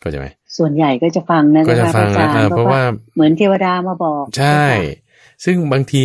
[0.00, 0.26] เข้าใจไหม
[0.58, 2.82] ส่วนใหญ่ก็จะฟังนะก็จะฟังพรนะอาจารย์เออเพราะว่า
[3.14, 4.62] เหมือนเทวดามาบอก ใช่
[5.44, 6.02] ซึ่งบางที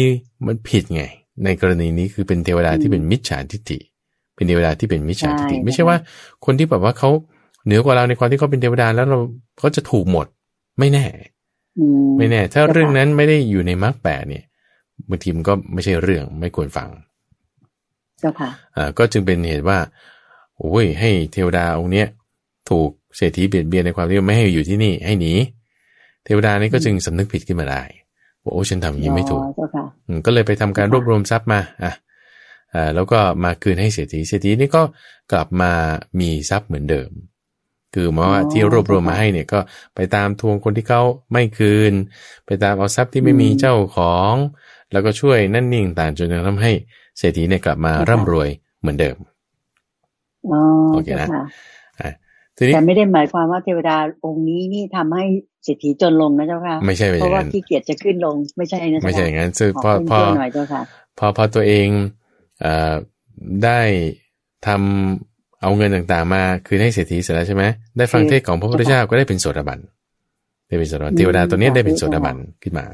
[0.47, 1.03] มันผิดไง
[1.43, 3.80] ในกรณีนี้คือเป็นเทวดาที่เป็นมิจฉาทิฏฐิ
[4.36, 5.97] เป็นเทวดาที่เป็นมิจฉาทิฏฐิ ไม่ใช่ว่า
[6.45, 7.09] คนที่แบบว่าเขา
[7.65, 9.19] เหนือกว่าเราในความที่เขาเป็นเทวดาแล้วเรา
[9.59, 10.27] เขาจะถูกหมด
[10.80, 11.05] ไม่แน่
[11.80, 11.86] อื
[12.17, 14.43] ไม่แน่ ถ้าจ้ค่ะเรื่องนั้นไม่ได้อยู่ในมรรคแปดเนี่ย
[15.09, 16.89] บางทีมันก็ไม่ใช่เรื่องไม่ควรฟัง
[18.19, 19.77] เจ้าค่ะอ่าก็จึงเป็นเหตุว่า
[20.57, 22.07] โอ้ยให้เทวดาองค์เนี้ย
[22.69, 25.34] ถูกเศรษฐีเบียดเบียนในความที่ว่าไม่ให้อยู่ที่นี่ให้หนี
[26.25, 27.99] เทวดานี้ก็จึงสำนึกผิดขึ้นมาได้ว่า
[28.52, 31.93] โอ้ฉันทำอย่างนี้ไม่ถูกอ๋อเจ้าค่ะอืมก็เลยไปทำการรวบรวมทรัพย์มาอะ
[32.74, 34.84] อ่าแล้วก็มาคืนให้เศรษฐีเศรษฐีนี่ก็
[35.32, 35.72] กลับมา
[36.20, 37.10] มีทรัพย์เหมือนเดิม
[37.93, 39.60] คือหมายว่าอ๋อที่รวบรวมมาให้เนี่ยก็
[39.95, 41.93] ไปตามทวงคนที่เขาไม่คืน
[42.45, 44.34] ไปตามเอาทรัพย์ที่ไม่มีอืมเจ้าของ
[44.91, 46.72] แล้วก็ช่วยนั่นนิ่งต่างจนกระทั่งทำให้
[47.18, 49.18] เศรษฐีเนี่ยกลับมาร่ำรวยเหมือนเดิม
[50.52, 50.60] อ๋อ
[50.93, 51.43] โอเคนะจ้า
[52.00, 52.12] อะ
[52.58, 55.26] ทีนี้แต่ไม่ได้หมายความว่าเทวดาองค์นี้นี่ทำให้
[55.64, 60.82] เศรษฐีจนลงนะเจ้าค่ะไม่ใช่ไปอเพย่าราะงว่านั้นขี้เกียจจะขึ้นลงไม่ใช่นะเจ้าค่ะไม่ใช่อย่างนั้นซึ่งขพออพอขึ้นหน่อยเจ้าค่ะ
[61.20, 61.88] พอพอตัวเอง
[62.62, 62.93] เอ่อ
[63.64, 63.80] ได้
[64.68, 67.64] ทำเอาเงินต่างๆมาคืนให้เศรษฐีเสร็จแล้วใช่ไหม
[67.97, 69.80] ได้ฟังเทศน์ของพระพุทธเจ้าก็ได้เป็นโสดาบัน
[70.68, 72.86] ได้เป็นโสดาบันอืมเทวดาตัวเนี้ยได้เป็นโสสาธุดาบันขึ้นมา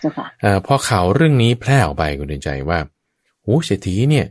[0.00, 2.78] เจ้าค่ะเอ่อพอข่าวเรื่องนี้แพร่ออกไปคุณเดินใจว่า
[3.42, 4.26] โอ้เศรษฐีเนี่ย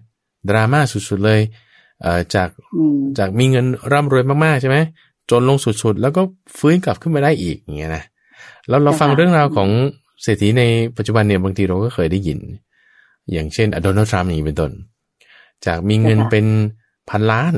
[0.50, 0.80] ดราม่า
[1.10, 1.42] สุดๆเลย
[2.02, 4.78] เอ่อจากอืมจากมีเงินร่ำรวยมากๆใช่ไหม
[5.30, 6.22] จนลงสุดๆ แล้วก็
[6.58, 8.04] ฟื้นกลับขึ้นมาได้อีกอย่างเงี้ยนะ
[8.70, 9.70] แล้วเราฟังเรื่องราวของ
[10.22, 10.64] เศรษฐีใน
[10.98, 12.40] ปัจจุบันเนี่ยบางทีเราก็เคยได้ยิน
[13.32, 14.72] อย่างเช่นโดนัลด์ทรัมป์อย่างนี้เป็นต้น
[15.66, 16.46] จากมีเงินเป็น
[17.10, 17.54] พันล้าน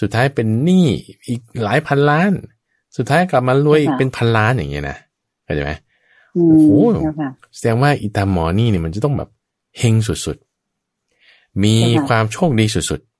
[0.00, 0.86] สุดท้ายเป็นหนี้
[1.28, 2.32] อีกหลายพันล้าน
[2.96, 4.98] สุดท้ายกลับมารวยอีกเป็นพันล้านอย่างเงี้ยนะ
[5.44, 5.72] เข้าใจไหม
[6.36, 6.68] อืโอ้มโห
[6.98, 9.30] เจ้าค่ะแสดงว่าอีตาหมอนี่เนี่ยมันจะต้องแบบ
[9.78, 13.11] เฮงสุดๆ มีใช่ค่ะความโชคดีสุดๆ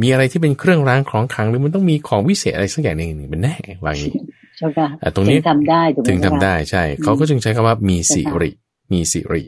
[0.00, 4.12] มีอะไรที่เป็นเครื่องรางของขลังหรือมันต้องมีของวิเศษอะไรสักอย่างหนึ่งเป็นแน่ว่าอย่างนี้
[4.58, 8.50] เจ้าค่ะอะตรงนี้ถึทำได้ถูกไหมถึงทำเจ้าค่ะได้ใช่ เขาก็จึงใช้คำว่ามีสิริ
[8.92, 9.42] มีสิริ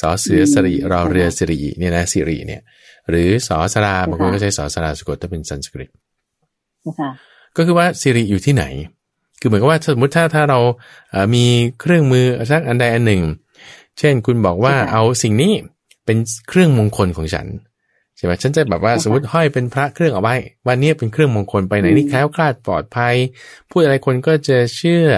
[0.00, 2.62] สอเสือสริอืมรอเรือสิริเนี่ยนะสิริเนี่ย
[3.08, 5.90] หรือสอสราใช่ค่ะบางคนก็ใช้สอสราสะกดถ้าเป็นสันสกฤต
[6.82, 7.10] เจ้าค่ะ
[7.56, 8.64] ก็คือว่าสิริอยู่ที่ไหน
[9.40, 10.60] คือเหมือนกับว่าสมมติถ้าถ้าเรา
[11.10, 11.44] เอ่อมี
[11.80, 13.22] เครื่องมือสักอันใดอันหนึ่ง
[13.98, 15.52] เช่นคุณบอกว่าใช่ค่ะเอาสิ่งนี้
[16.04, 16.18] เป็น
[16.48, 17.46] เครื่องมงคลของฉัน
[18.16, 20.34] ใช่ไหมฉันจะแบบว่าใช่ค่ะสมมติห้อยเป็นพระเครื่องเอาไว้
[20.68, 23.14] วันนี้เป็นเครื่องมงคลไปไหนอืมนี่แคล้วคลาดปลอดภัย
[23.70, 25.08] พูดอะไรคนก็จะเชื่อ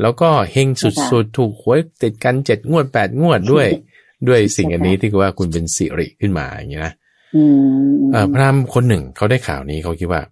[0.00, 3.68] แล้วก็เฮงสุดๆ ถูกหวยติดกันเจ็ดงวดแปดงวดด้วย
[4.28, 6.94] ด้วยสิ่งอันนี้ที่ว่าคุณเป็นสิริขึ้นมาอย่างนี้นะ
[7.36, 10.22] อืมเอ่อพราหมณ์คนหนึ่งเขาได้ข่าวนี้เขาคิดว่า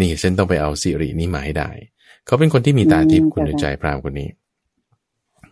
[0.00, 1.70] นี่ฉันต้องไปเอาสิรินี้มาให้ได้
[2.26, 4.28] เขาเป็นคนที่มีตาทิพย์คุณใจพราหมณ์คนนี้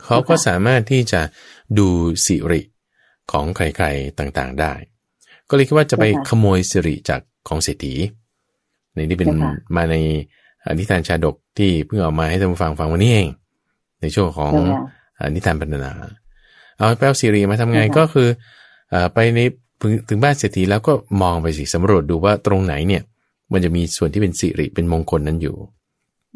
[0.05, 1.21] เขาก็สามารถที่จะ
[1.79, 1.89] ดู
[2.27, 2.61] สิริ
[3.33, 4.73] ของใครๆต่างๆได้
[5.51, 7.95] ก็เลยคิดว่าจะไปขโมยสิริจากของเศรษฐี
[8.95, 9.29] ในนี่เป็น
[9.77, 9.97] มาใน
[10.67, 13.29] อนิทานชาดกที่เพิ่งเออกมาให้ท่านผู้ฟังฟังวันนี้เอง
[14.01, 14.81] ในช่วงของเจ้าค่ะ
[15.17, 15.93] เอ่อนิทานบรรณนา
[16.77, 18.29] เอาไปเอาสิริมาทำไงใช่ค่ะก็คือ
[18.91, 19.41] เอ่อไปใน
[19.81, 20.93] ถึงถึงบ้านเศรษฐีแล้วก็
[21.23, 23.03] มองไปสิสำรวจดูว่าตรงไหนเนี่ย
[23.53, 25.57] มันจะมีส่วนที่เป็นสิริเป็นมงคลนั้นอยู่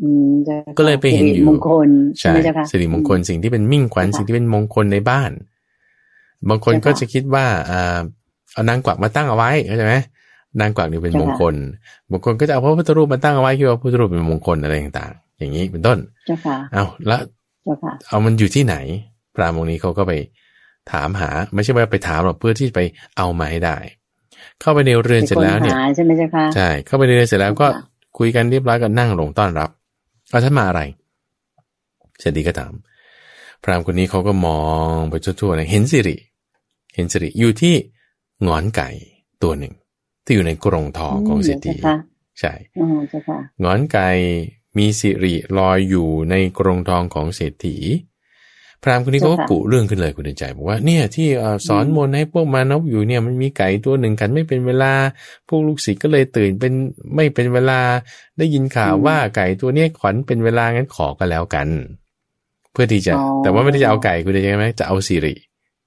[0.02, 1.88] อืมจ้าค่ะก็เลยไปเห็นอยู่สิริมงคล
[2.18, 5.30] ใช่ไหมเจ้าค่ะสิริมงคลสิ่งที่เป็นมิ่งขวัญค่ะสิ่งที่เป็นมงคลในบ้าน
[6.48, 8.00] บางคนใช่ค่ะก็จะคิดว่าอ่า
[8.52, 9.94] เอานางกวักมาตั้งเอาไว้เข้าใจไหม
[10.60, 11.54] นางกวักนี่เป็นใช่มค่ะงคล
[12.10, 17.20] บางคนก็จะเอาพระพุทธรูปมาตั้งเอาไว้คิดว่าพระพุทธรูปเป็นมงคลอะไรต่างๆ อย่างนี้เป็นต้นเจ้าค่ะเอาแล้ว
[17.64, 18.76] เจ้าค่ะเอามันอยู่ที่ไหน
[19.34, 20.12] พราหมณ์องค์นี้เขาก็ไป
[20.92, 22.80] ถามหา ไม่ใช่ว่าไปถามหรอกเพื่อที่จะไป
[23.16, 23.76] เอามาให้ได้
[24.60, 27.82] เข้าไปในเรือนเสร็จแล้วเนี่ยป็คหาใช่ไหมเจ้าค่ะใช่ เข้าไปในเรือนเสร็จแล้วก็ค่ะ
[28.18, 29.70] คุยกันเรียบร้อยก็นั่งลงต้อนรับ
[30.30, 30.80] เอาท่านมาอะไร
[32.20, 32.72] เสร็จดีก็ถาม
[33.62, 34.60] พราหมณ์คนนี้เขาก็มอ
[34.94, 36.16] งไปทั่วๆเลยเห็นสิริ
[36.94, 37.78] เห็นสิริอยู่ที่ห
[38.46, 38.88] งอนไก่
[39.42, 39.74] ตัวหนึ่ง
[40.24, 41.96] ที่อยู่ในกรงทองของเศรษฐีเจ้าค่ะ
[42.40, 44.08] ใช่อ๋อเจ้าค่ะหงอนไก่
[44.78, 47.76] มีสิริลอยอยู่ในกรงทองของเศรษฐี
[48.82, 54.92] พราหมณ์คนนี้ก็เจ้าค่ะกุเรื่องขึ้นเลยคุณเดินใจบอกว่าเนี่ยที่เอ่อสอนมนต์ให้พวกมานพอยู่เนี่ยมันมีไก่ตัวหนึ่งกันไม่เป็นเวลา
[55.48, 56.72] พวกลูกศิษย์ก็เลยตื่นเป็น
[57.14, 57.80] ไม่เป็นเวลา
[58.38, 61.68] ได้ยินข่าวอืมว่าไก่ตัวเนี้ยขวัญเป็นเวลางั้นขอกันแล้วกัน
[62.72, 65.34] เพื่อที่จะอ๋อแต่ว่าไม่ได้จะเอาไก่คุณเดินใจไหมจะเอาสิริ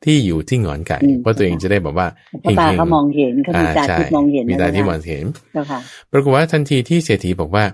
[0.03, 2.07] ที่อยู่ที่หงอนไก่อืมเพราะตัวเองจะได้แบบว่า
[2.41, 5.79] เพราะตาเขามองเห็นเขามีตาใช่ที่มองเห็นมีตาที่มองนะเห็นเจ้าค่ะ
[6.11, 7.65] ปรากฏว่าทันทีที่เศรษฐีบอกว่า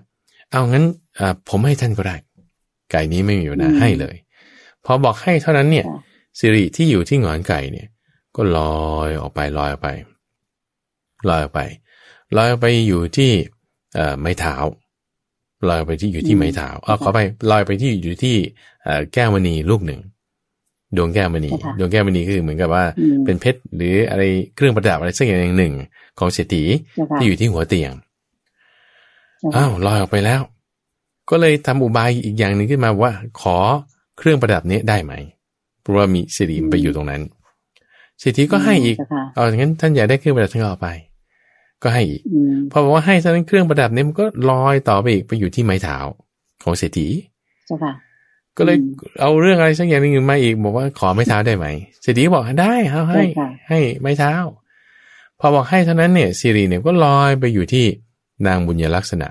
[0.51, 0.86] เอางั้น
[1.19, 2.15] อ่าผมให้ท่านก็ได้
[2.91, 4.15] ไก่นี้ไม่มีปัญหาอืมให้เลย
[4.86, 5.99] พอบอกให้เท่านั้นเนี่ยค่ะ
[6.39, 7.88] สิริที่อยู่ที่หงอนไก่เนี่ย
[8.36, 9.89] ก็ลอยออกไปลอยออกไป
[11.30, 11.61] ลอยออกไป
[12.38, 13.32] ลอยออกไปอยู่ที่
[13.95, 14.55] เอ่อไม้เท้า
[15.67, 17.19] ลอยออกไปที่อยู่ที่ไม้เท้าเออขอไป
[17.51, 18.36] ลอยไปที่อยู่ที่
[18.84, 20.01] เอ่อแก้วมณีลูกหนึ่ง
[20.95, 24.23] ดวงแก้วมณีค่ะดวงแก้วมณีก็คือเหมือนกับว่าอืมเป็นเพชรหรืออะไร
[24.55, 25.73] เครื่องประดับอะไรสักอย่างหนึ่ง
[26.19, 26.63] ของเศรษฐี
[26.95, 27.91] เจ้าค่ะที่อยู่ที่หัวเตียง
[29.39, 30.41] เจ้าค่ะอ้าวลอยออกไปแล้ว
[31.29, 33.57] ก็เลยทำอุบายอีกอย่างหนึ่งขึ้นมาว่า ขอ
[34.17, 35.13] เครื่องประดับนี้ได้ไหม
[35.81, 37.21] เพราะว่ามีสิริมันไปอยู่ตรงนั้น
[38.19, 40.89] เศรษฐีก็ให้อีกเจ้าค่ะเอาอย่างนั้นท่านอยากได้เครื่องประดับท่านก็เอาไป
[41.83, 45.97] ก็ให้อีกอืมพอบอกว่าให้ท่านั้นเครื่องประดับนี้มันก็ลอยต่อไปอีกไปอยู่ที่ไม้เท้า
[46.63, 47.07] ของเศรษฐี
[47.67, 47.93] เจ้าค่ะ
[48.58, 48.91] ก็เลยอืม
[49.22, 51.68] เอาเรื่องอะไรสักอย่างหนึ่งมาอีกบอกว่าขอไม้เท้าได้ไหม
[52.01, 54.34] เศรษฐีก็บอกได้เอาให้ได้ค่ะให้ไม้เท้า
[55.39, 57.86] พอบอกให้เท่านั้นเนี่ยสิริเนี่ยก็ลอยไปอยู่ที่
[58.47, 59.30] นางบุญยลักษณะ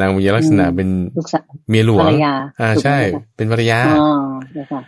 [0.00, 4.08] นางบุญยลักษณะเป็นลูกสาวเมียหลวภงรรยาอ่าถูกไหมใช่เจ้าค่ะเป็นภรรยาอ๋อ
[4.52, 4.80] เจ้าค่ะ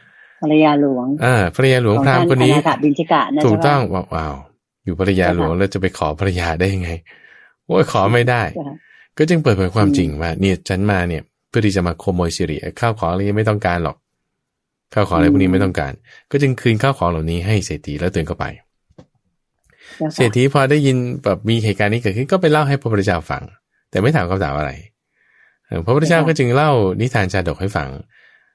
[0.43, 4.35] ภรรยาหลวงอ่าภรรยาหลวงพราหมณ์คนนี้ของท่อนาถบินทิกะนะถูกเจ้าค่ะต้องว้าวว้าว
[4.85, 6.91] อยู่ภรรยาหลวงเจ้าค่ะแล้วจะไปขอภรรยาได้ยังไง
[7.67, 8.77] โอ้ยขอไม่ได้เจ้าค่ะ
[9.19, 13.97] ก็จึงเปิดเผยความอืมจริงว่าเนี่ยฉันมาเนี่ยเพื่อที่จะมาขโมยสิริข้าวของอะไรไม่ต้องการหรอก
[14.95, 15.93] ข้าวของอะไรพวกนี้ไม่ต้องการ
[16.31, 18.47] ก็จึงคืนข้าวของเหล่านี้ให้เศรษฐีแล้วตัวเองก็ไป
[19.97, 23.43] เจ้าเศรษค่ะฐีพอได้ยินแบบมีเหตุการณ์นี้เกิดขึ้นก็ไปเล่าให้พระพุทธเจ้าฟัง
[23.91, 24.73] แต่ไม่ถามคำถามอะไร
[25.67, 27.89] เอ่อพระพุทธเจ้าก็จึงเล่านิทานชาดกให้ฟัง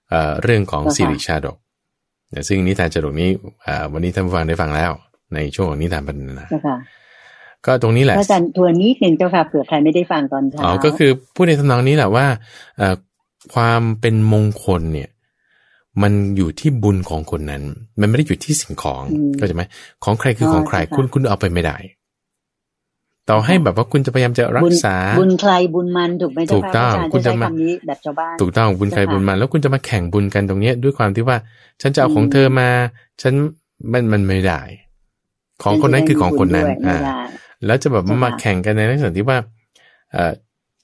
[0.10, 1.58] เอ่อเรื่องของสิริชาดก
[2.30, 3.30] เนี่ยซึ่งนิทานชาดกนี้
[3.66, 4.91] อ่าวันนี้ท่านผู้ฟังได้ฟังแล้ว
[5.34, 6.76] ในช่วงของนิทานบรรณนาเจ้าค่ะ
[7.68, 12.26] ก็ตรงนี้แหพละระอาจารย์ทวนนิดหนึ่งเจ้าค่ะเผื่อใครไม่ได้ฟังตอนเช้าอ๋อก็คือพูดในทำนองนี้แหละว่า
[12.78, 12.95] เอ่อ
[13.53, 15.09] ความเป็นมงคลเนี่ย
[16.01, 17.63] มันอยู่ที่บุญของคนนั้น
[17.99, 19.01] มันไม่ได้อยู่ที่สิ่งของ
[19.38, 19.63] เข้าใจไหม
[20.03, 21.78] ของใครคือของใครคุณคุณเอาไปไม่ได้
[23.30, 31.38] ต่อให้แบบว่าคุณจะพยายามจะรับุกญษา บุญใครบุญมันถูกไหมเจ้าถูกค่ะต้องพระอาจารย์คุณจะจะใช้มาคำนี้แบบชาวบ้านถูกต้องบุญใครเจ้าค่ะบุญมัน แล้วคุณจะมาแข่งบุญกันตรงเนี้ยด้วยความที่ว่า
[31.82, 32.70] ฉันจะเอาของอืมเธอมา
[33.22, 33.34] ฉัน
[33.91, 34.61] มันมันไม่ได้
[35.63, 37.20] ของคนนั้นคือของคนนั้นด้วยอ่าไม่ได้
[37.66, 39.38] แล้วจะแบบเจ้าค่ะมาแข่งกันในลักษณะที่ว่า
[40.14, 40.34] เอ่อ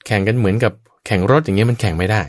[0.05, 0.73] แข่งกันเหมือนกับ
[1.07, 2.23] แข่งรถอย่างเงี้ยมันแข่งไม่ได้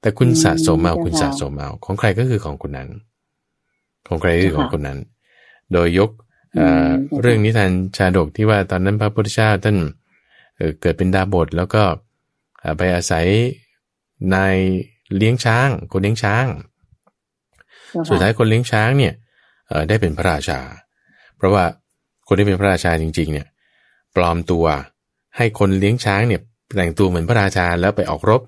[0.00, 2.88] แต่คุณสะสมเอาคุณสะสมเอาของใครก็คือของคนนั้น
[4.08, 4.98] ของใครก็คือของคนนั้น
[5.72, 6.10] โดยยก
[6.54, 6.88] เอ่อ
[7.20, 9.76] เรื่องนิทานชาดกที่ว่าตอนนั้นพระพุทธเจ้าท่าน
[10.56, 11.82] เอ่อเกิดเป็นดาบทแล้วก็
[12.60, 13.26] เอ่อไปอาศัย
[14.34, 14.56] นาย
[15.16, 16.46] เลี้ยงช้าง คนเลี้ยงช้าง
[17.90, 19.12] เจ้ค่ะสุดท้ายคนเลี้ยงช้างเนี่ย
[19.68, 20.60] เอ่อได้เป็นพระราชา
[21.36, 21.64] เพราะว่า
[22.26, 23.46] คนที่เป็นพระราชาจริง ๆ เนี่ย
[24.16, 24.64] ปลอมตัว
[25.36, 26.40] ให้คนเลี้ยงช้างเนี่ย
[26.76, 28.42] แต่งตัวเหมือนพระราชาแล้วไปออกรบ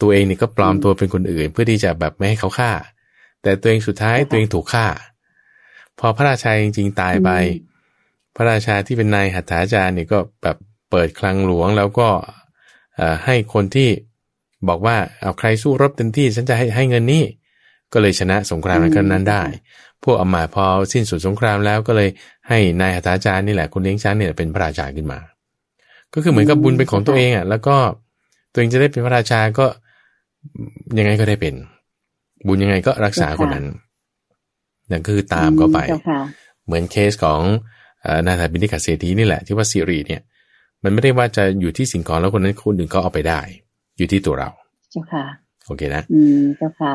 [0.00, 2.72] ตัวเองนี่ก็ปลอมตัวเป็นคนอื่น เพื่อที่จะแบบไม่ให้เขาฆ่า
[3.42, 4.86] แต่ตัวเองสุดท้ายตัวเองถูกฆ่า
[5.98, 7.30] พอพระราชาจริง ๆ ตายไป
[8.36, 10.56] พระราชาที่เป็นนายหัตถาจารย์เนี่ยก็แบบ
[10.90, 12.08] เปิดคลังหลวงแล้วก็
[12.96, 13.88] เอ่อให้คนที่
[14.68, 17.22] บอกว่าเอาใครสู้รบเต็มที่ฉันจะให้ให้เงินนี้
[17.92, 19.42] ก็เลยชนะสงครามในครั้งนั้นได้
[20.04, 22.08] พวกอำมาตย์พอสิ้นสุดสงครามแล้วก็เลย
[22.48, 25.18] ให้นายหัตถาจารย์นี่แหละคนเลี้ยงช้างเนี่ยเป็นพระราชาขึ้นมา
[26.14, 27.76] ก็คือเหมือนกับบุญเป็นของตัวเองอะ แล้วก็
[28.52, 29.66] ตัวเองจะได้เป็นพระราชาก็
[30.98, 31.54] ยังไงก็ได้เป็น
[32.46, 33.66] บุญยังไงก็รักษาคนนั้น
[34.90, 36.20] นั่นก็คือตามเขาไปเจ้าค่ะ
[36.66, 37.40] เหมือนเคสของ
[38.02, 40.20] เอ่อนาถาบินิกาเศรษฐีนี่แหละที่ว่าสิริเนี่ย
[40.82, 43.40] มันไม่ได้ว่าจะอยู่ที่สิ่งของแล้วคนนั้นคนอื่นก็เอาไปได้
[43.98, 44.50] อยู่ที่ตัวเรา
[44.90, 45.24] เจ้าค่ะ
[45.66, 46.92] โอเคนะ อืม เจ้าค่ะ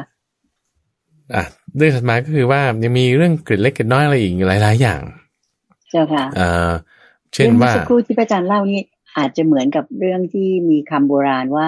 [1.36, 1.44] อะ
[1.78, 5.02] เรื่องถัดมาก็คือว่ายังมีเรื่องเกร็ดเล็กเกร็ดน้อยอะไรอีกหลาย ๆ อย่าง
[5.90, 6.72] เจ้าค่ะเอ่อ
[7.34, 8.82] เช่นรื่องว่ามื่อสักครู่ที่พระอาจารย์เล่านี่
[9.18, 11.68] อาจจะเหมือนกับเรื่องที่มีคำโบราณว่า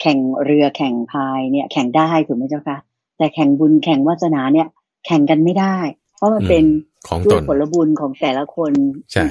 [0.00, 2.78] แข่งเรือแข่งพายเนี่ย แข่งได้ถูกไหมเจ้าค่ะ
[3.18, 4.68] แต่แข่งบุญแข่งวาสนาเนี่ย
[5.06, 5.76] แข่งกันไม่ได้
[6.16, 6.64] เพราะมันเป็น
[7.08, 8.72] ของด้ตวยนผลบุญของแต่ละคน
[9.12, 9.26] ใช่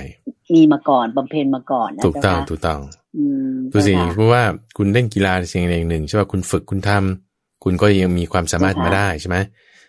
[0.54, 2.80] มีมาก่อนบำเพ็ญมาก่อนนะถูกต้องเจ้าค่ะถูกต้อง
[3.18, 4.44] อืมดูสิเจ้าค่ะเพราะว่า
[4.78, 7.31] คุณเล่นกีฬาสิ่งใดอย่างหนึ่งใช่ป่ะคุณฝึกคุณทำ
[7.64, 9.38] คุณก็ยังมีความสามารถเจ้าค่ะมาได้ใช่ไหม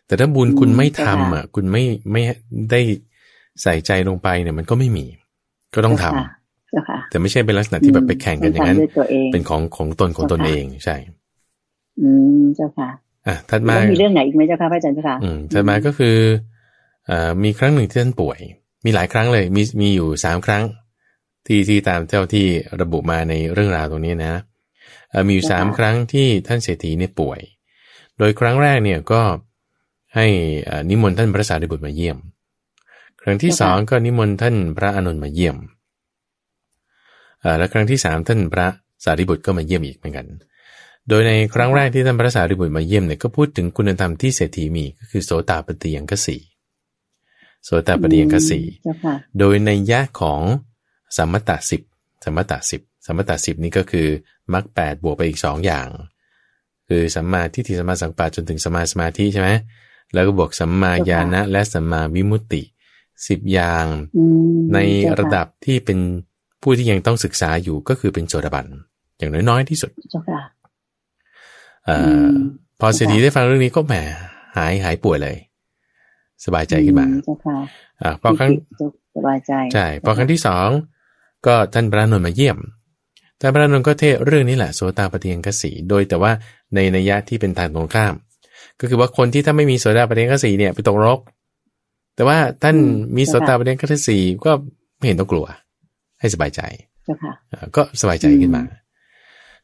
[0.06, 2.22] แต่ถ้าบุญอืมคุณไม่เจ้าทำค่ะอะ คุณไม่ไม่
[2.70, 2.80] ได้
[3.62, 5.06] ใส่ใจลงไปเนี่ย มันก็ไม่มี
[5.74, 6.26] ก็ต้องทำเจ้าค่ะ
[6.70, 10.96] เจ้าค่ะแต่ไม่ใช่เป็นลักษณะที่แบบไปแข่งกันอย่างนั้นต้ทำด้วยตัวเองเป็นของของตนของตนเจ้าค่ะเองใช่
[12.00, 12.08] อื
[12.40, 12.88] มเจ้าค่ะ
[13.26, 16.16] อะถัดมาแล้วมีเรื่องไหนอีกไหมเจ้าค่ะพระอาจารย์เจ้าค่ะอืมถัดมาก็คือ
[17.06, 18.38] เอ่อมีครั้งหนึ่งที่ท่านป่วย
[18.84, 20.64] มีหลายครั้งเลย มีมีอยู่สามครั้ง
[21.46, 22.46] ที่ที่ตามเจ้าที่
[22.80, 24.34] ระบุมาในเรื่องราวตรงนี้นะ
[25.10, 27.40] เอ่อมีอยู่สามครั้งที่ท่านเศรษฐีเนี่ยป่วย
[28.18, 29.22] โดยครั้งแรกเนี่ยก็
[30.16, 30.26] ให้
[30.90, 32.18] นิมนต์ท่านพระสารีบุตรมาเยี่ยม
[33.22, 35.56] ครั้งที่สองก็นิมนต์ท่านพระอนุนมาเยี่ยม
[37.58, 38.66] และครั้งที่สามท่านพระ
[39.04, 40.26] สารีบุตรก็มาเยี่ยมอีกเหมือนกัน
[41.08, 46.36] โดยในครั้งแรกที่ท่านพระสารีบุตรมาเยี่ยมเนี่ยก็พูดถึงคุณธรรมที่เศรษฐีมีก็คือโสตาปฏิยังกสี
[47.64, 48.60] โสตาปฏิยังกสี
[49.38, 50.42] โดยในยะของ
[51.16, 51.82] สัมมตาสิบ
[52.24, 54.06] สัมมตาสิบสัมมตาสิบนี่ก็คือ
[54.52, 55.86] มรรคแปดบวกไปอีกสองอย่าง
[56.92, 59.50] คือสัมมาทิฏฐิสัมมาสังปาจนถึงสมาสมาธิใช่ไหม
[60.14, 62.62] แล้วก็บวกสัมมาญาณะและสัมมาวิมุตติ
[63.28, 63.86] สิบอย่าง
[64.74, 64.78] ใน
[65.18, 65.98] ระดับที่เป็น
[66.62, 68.66] ผู้ที่ยังต้องศึกษาอยู่ก็คือเป็นโสดาบัน
[69.18, 69.90] อย่างน้อยๆที่สุด
[71.88, 71.90] อ
[72.80, 73.94] พอเศรษฐีได้ฟังเรื่องนี้ก็แหม
[74.56, 75.36] หายหายป่วยเลย
[76.44, 77.06] สบายใจขึ้นมา
[78.02, 78.50] อ่าพอครั้ง
[79.16, 80.68] สบายใจใช่พอครั้งที่สอง
[81.46, 82.58] ก็ท่านพระนนท์มาเยี่ยม
[83.42, 86.32] ท่านพระนนท์ก็เทศเรื่องนี้แหละโสตาปฏิยังกสี โดยแต่ว่า
[86.74, 88.14] ในนัยยะที่เป็นทางตรงข้าม
[88.80, 91.18] ก็คือว่าคนที่ถ้าไม่มีโสตาปฏิยังกสีเนี่ยไปตกรก
[92.16, 92.76] แต่ว่าท่าน
[93.16, 94.52] มีโสตาปฏิยังกสีก็
[94.98, 95.46] ไม่เห็นต้องกลัว
[96.20, 96.60] ให้สบายใจ
[97.76, 98.64] ก็สบายใจขึ้นมา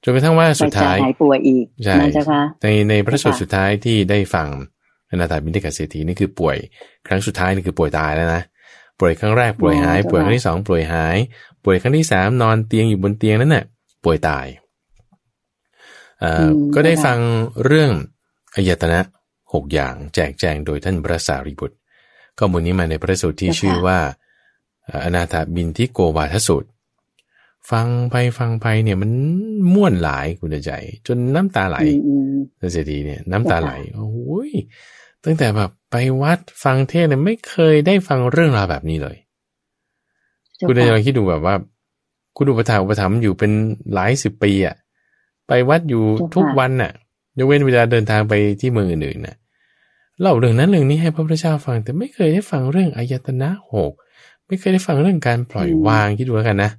[0.03, 1.97] จนกระทั่งว่าสุดท้ายหายป่วยอีกใช่
[2.62, 4.49] ในในพระสูตรสุดท้ายที่ได้ฟัง
[5.11, 6.57] อนาถาบิณฑิกเศรษฐีนี่คือป่วย
[7.07, 8.43] ครั้งสุดท้ายนี่คือป่วยตายแล้วนะ
[9.01, 11.16] ป่วยครั้งแรกป่วยหาย ป่วยครั้งที่สองป่วยหาย
[11.65, 13.65] ป่วยครั้งที่สามนอนเตียงอยู่บนเตียงนั่นน่ะ
[14.05, 14.47] ป่วยตาย
[16.23, 17.19] อ่าก็ได้ฟัง
[17.65, 17.91] เรื่อง
[18.55, 19.01] อายตนะ
[19.55, 21.77] หกอย่างแจกแจงโดยท่านพระสารีบุตร
[22.39, 23.99] ข้อมูลนี้มาในพระสูตรที่ชื่อว่า
[25.05, 26.69] อนาถบินทิโกวาทสูตร
[27.71, 29.11] ฟังไปฟังไปเนี่ยมัน
[29.75, 30.73] ม่วนหลายคุณใจ
[31.07, 31.77] จนน้ำตาไหล
[32.73, 34.51] เสียทีเนี่ยน้ำตาไหลโอ้ย
[35.25, 39.17] ตั้งแต่แบบไปวัดฟังเทศเนี่ยไม่เคยได้ฟังเรื่องราวแบบนี้เลย
[40.67, 41.55] คุณใจลองคิดดูแบบว่า
[42.37, 43.51] คุณอุปถัมภ์อุปถัมภ์อยู่เป็น
[43.95, 44.77] หลายสิบปีอะ
[45.47, 46.03] ไปวัดอยู่
[46.35, 46.93] ทุกวันน่ะ
[47.39, 49.37] ยกเว้นเวลาเดินทางไปที่เมืองอื่นๆน่ะ
[50.21, 53.93] เล่าเรื่องนั้นเรื่องนี้ให้พระพุทธเจ้าฟัง แต่ไม่เคยได้ฟังเรื่องอายตนะหก
[54.47, 56.71] ไม่เคยได้ฟังเรื่องการปล่อยวางคิดดูกันนะ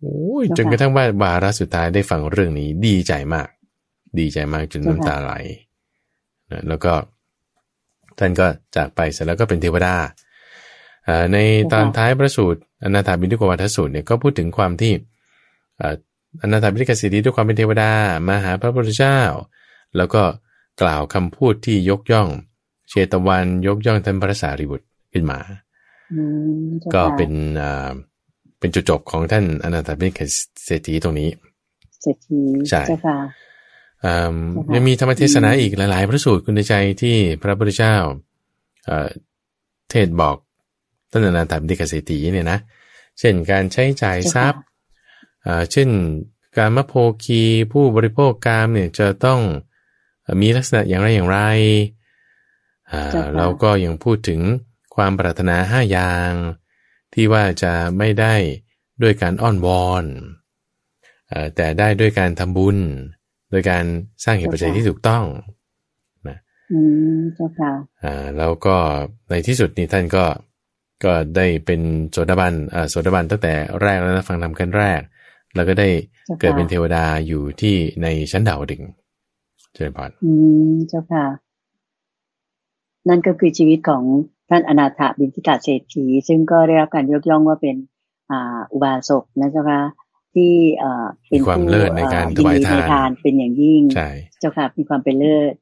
[0.00, 3.48] โอ้ยจนกระทั่งว่าบาระสุดท้ายได้ฟังเรื่องนี้ ดีใจมาก
[4.18, 5.32] ดีใจมากจนน้ำตาไหล
[6.50, 6.92] นะแล้วก็
[8.18, 9.94] ท่านก็จากไปเสร็จแล้วก็เป็นเทวดา
[11.32, 11.38] ใน
[11.72, 14.92] ตอนท้ายพระสูตร อนาถาบิณฑิกวัฏสูตรเนี่ยก็พูดถึงความที่
[16.42, 17.90] อนาถาบิณฑิกสิทธิด้วยความเป็นเทวดา
[18.28, 19.20] มาหาพระพุทธเจ้า
[19.96, 20.22] แล้วก็
[20.82, 22.28] กล่าวคำพูดที่ยกย่อง
[22.88, 25.38] เชตวันยกย่องท่านพระสารีบุตรขึ้นมา
[26.94, 27.32] ก็เป็น
[28.58, 30.20] เป็นจุดจบของท่านอนาถบิณฑ
[30.64, 31.28] เศรษฐีตรงนี้
[32.02, 33.18] เศรษฐีใช่ค่ะ
[34.74, 37.96] ยังมีธรรมเทศนาอีกหลาย ๆ พระสูตรคุณใจที่พระพุทธเจ้า
[39.90, 40.36] เทศบอก
[41.10, 42.58] ท่านอนาถบิณฑเศรษฐีเนี่ยนะ
[43.18, 44.62] เช่นการใช้จ่ายทรัพย์
[45.72, 45.88] เช่น
[46.56, 46.94] การมโพ
[47.24, 47.42] คี
[47.72, 49.40] ผู้บริโภคกามเนี่ยจะต้อง
[50.40, 51.40] มีลักษณะอย่างไรอย่างไร
[53.36, 54.40] เราก็ยังพูดถึง
[54.94, 56.32] ความปรารถนาห้าอย่าง
[57.14, 58.34] ที่ว่าจะไม่ได้
[59.02, 60.04] ด้วยการอ้อนวอน
[61.56, 62.78] แต่ได้ด้วยการทำบุญ
[63.50, 63.84] โดยการ
[64.24, 65.24] สร้างเหตุปัจจัยที่ถูกต้อง
[66.28, 66.38] นะ
[66.72, 66.78] อื
[67.16, 67.72] มเจ้าค่ะ
[68.04, 68.76] อ่าแล้วก็
[69.28, 70.24] ในที่สุดนี่ท่านก็
[71.04, 71.80] ก็ได้เป็น
[72.10, 75.00] โสดาบันอ่าโสดาบันตั้งแต่แรกแล้วนะฟังทำกันแรก
[75.54, 75.88] แล้วก็ได้
[76.40, 78.82] เกิดเป็นเทวดาอยู่ที่ในชั้นดาวดึง
[79.72, 80.32] เจริญพรอื
[80.70, 81.26] มเจ้าค่ะ
[83.08, 84.02] นั่นก็คือชีวิตของ
[84.48, 87.76] ท่านอนาถบินทิกาเศรษฐี ซึ่งก็ได้รับการยกย่องว่าเป็น
[88.72, 89.80] อุบาสกนะเจ้าค่ะ
[90.34, 90.52] ที่
[91.30, 92.58] เป็นความเลิศในการถวาย
[92.90, 93.82] ทานเป็นอย่างยิ่ง
[94.40, 95.54] เจ้าค่ะมีความเป็นเลิศ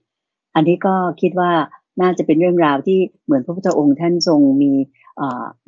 [0.55, 1.53] อันนี้ก็คิดว่า
[2.01, 4.72] น่าจะเป็นเรื่องราวที่เหมือนพระพุทธองค์ท่านทรงมี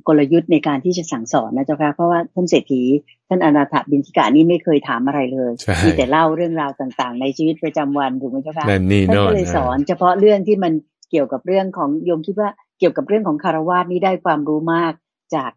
[0.08, 2.82] กลยุทธ์ในการที่จะสั่งสอนนะเจ้าค่ะเพราะว่าท่านเศรษฐี
[3.28, 5.52] ท่านอนาถบินทิกานี่ไม่เคยถามอะไรเลย
[5.84, 10.72] มีแต่เล่าเรื่องราวต่างๆ ในชีวิตประจำวันถูกไหมเจ้าค่ะท่านก็เลยสอน เฉพาะเรื่องที่มัน
[11.10, 14.92] เกี่ยวกับเรื่องของโยมคิดว่าเกี่ยวกับเรื่องของคารวาสนี้ได้ความรู้มาก
[15.34, 15.52] จาก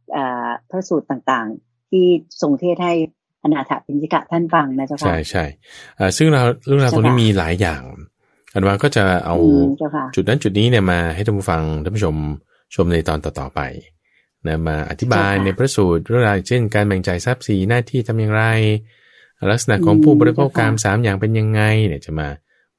[0.70, 2.06] พระสูตรต่างๆ ที่
[2.42, 2.94] ทรงเทศให้
[3.44, 5.46] อนาถปิณิกะท่านฟังนะเจ้าค่ะใช่ใช่
[6.18, 7.82] ซึ่งเราเรื่องราวตรงนี้มีหลายอย่าง
[8.54, 9.36] อันว่าก็จะเอา
[10.16, 12.16] จุดนั้นจุดนี้เนี่ยมาให้ท่านผู้ฟังท่านผู้ชม
[12.74, 13.62] ชมในตอนต่อๆไป
[14.48, 18.44] นะมาอธิบายในพระสูตรเรื่องราวเช่นการแบ่งใจทรัพย์สีหน้าที่ทำอย่างไร
[19.52, 22.28] ลักษณะของผู้บริโภคการสามอย่างเป็นยังไงเนี่ยจะมา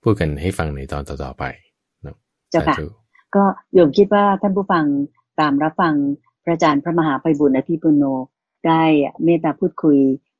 [0.03, 1.45] พูดกันให้ฟังในตอนต่อๆไป
[2.03, 2.17] เนาะ
[2.51, 2.77] เจ้าค่ะ
[3.35, 4.85] ก็โยมคิดว่าท่านผู้ฟัง
[5.41, 5.95] ตามรับฟัง
[6.45, 8.05] พระอาจารย์พระมหาไพบุญอภิปุโน
[8.67, 8.83] ได้
[9.25, 9.99] เมตตาพูดคุย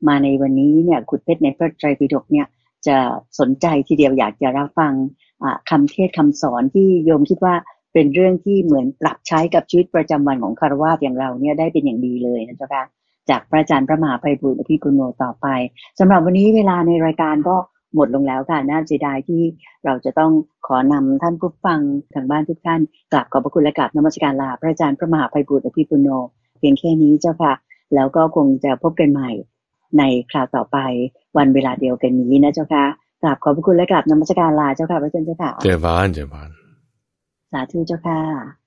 [0.09, 2.47] มาในวันนี้เนี่ยขุดเพชรในพระไตรปิฎกเนี่ย
[2.87, 2.97] จะ
[3.39, 4.93] สนใจทีเดียวอยากจะรับฟัง
[5.71, 7.55] คำเทศคำสอนที่โยมคิดว่า
[7.93, 12.85] เป็นเรื่องที่เหมือนปรับใช้กับชีวิตประจำวันของคารวะอย่างเราเนี่ยได้เป็นอย่างดีเลยนะเจ้าค่ะ
[13.31, 15.47] จากพระอาจารย์พระมหาไพบุญอภิปุโนต่อไป
[15.99, 17.57] สำหรับวันนี้เวลาในรายการก็
[17.95, 19.43] หมดลงแล้วค่ะน่าเสียดายที่
[19.85, 20.33] เราจะต้อง
[20.67, 21.81] ขอนำท่านผู้ฟัง
[22.15, 22.81] ทางบ้านทุกท่าน
[23.13, 26.09] กราบขอบพระคุณและกราบนมัสการลาพระอาจารย์พระมหาภัยบุตรอภิปุโน
[26.59, 27.53] เพียงแค่นี้เจ้าค่ะ
[27.95, 29.31] แล้วก็คงจะพบกันใหม่
[29.99, 30.79] ในคราวต่อไป
[31.37, 32.85] วันเวลาเดียวกันนี้นะเจ้าค่ะ
[33.23, 36.51] กราบขอบพระคุณและกราบนมัสการลาเจ้าค่ะพระอาจารย์เจ้าค่ะเจ้าบ้านเจ้าบ้าน
[37.53, 38.62] สาธุเจ้าค่ะ